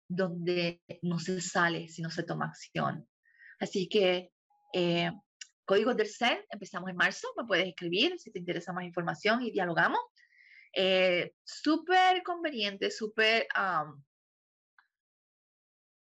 donde 0.08 0.80
no 1.02 1.18
se 1.18 1.40
sale 1.40 1.88
si 1.88 2.02
no 2.02 2.10
se 2.10 2.22
toma 2.22 2.46
acción. 2.46 3.08
Así 3.58 3.88
que 3.88 4.30
eh, 4.72 5.10
Códigos 5.64 5.96
del 5.96 6.08
Ser, 6.08 6.46
empezamos 6.50 6.90
en 6.90 6.96
marzo, 6.96 7.28
me 7.36 7.44
puedes 7.44 7.66
escribir 7.66 8.18
si 8.18 8.30
te 8.30 8.38
interesa 8.38 8.72
más 8.72 8.84
información 8.84 9.42
y 9.42 9.50
dialogamos. 9.50 10.00
Eh, 10.72 11.32
súper 11.44 12.22
conveniente, 12.22 12.90
súper... 12.90 13.46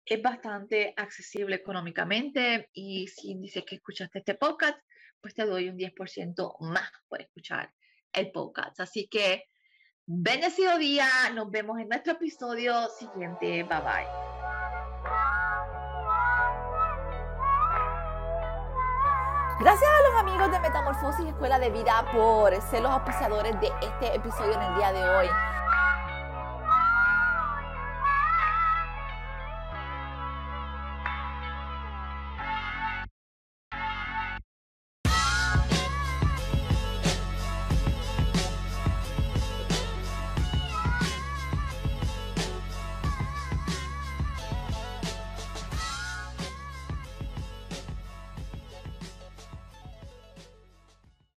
es 0.05 0.23
bastante 0.23 0.95
accesible 0.97 1.57
económicamente 1.57 2.71
y 2.73 3.07
si 3.09 3.35
dices 3.39 3.65
que 3.65 3.77
escuchaste 3.77 4.19
este 4.21 4.35
podcast, 4.35 4.79
pues 5.21 5.35
te 5.35 5.45
doy 5.45 5.69
un 5.69 5.77
10% 5.77 6.57
más 6.61 6.91
por 7.09 7.21
escuchar 7.21 7.73
el 8.13 8.31
podcast. 8.33 8.81
Así 8.81 9.09
que 9.09 9.45
bendecido 10.07 10.79
día, 10.79 11.09
nos 11.35 11.51
vemos 11.51 11.79
en 11.79 11.89
nuestro 11.89 12.15
episodio 12.15 12.89
siguiente. 12.99 13.63
Bye 13.65 13.81
bye. 13.81 14.07
Gracias 19.61 19.91
a 19.91 20.09
los 20.09 20.21
amigos 20.21 20.53
de 20.53 20.61
Metamorfosis 20.61 21.27
Escuela 21.27 21.59
de 21.59 21.71
Vida 21.71 22.05
por 22.13 22.55
ser 22.71 22.81
los 22.81 22.93
auspiciadores 22.93 23.61
de 23.61 23.73
este 23.81 24.15
episodio 24.15 24.53
en 24.53 24.63
el 24.63 24.75
día 24.77 24.93
de 24.93 25.05
hoy. 25.05 25.27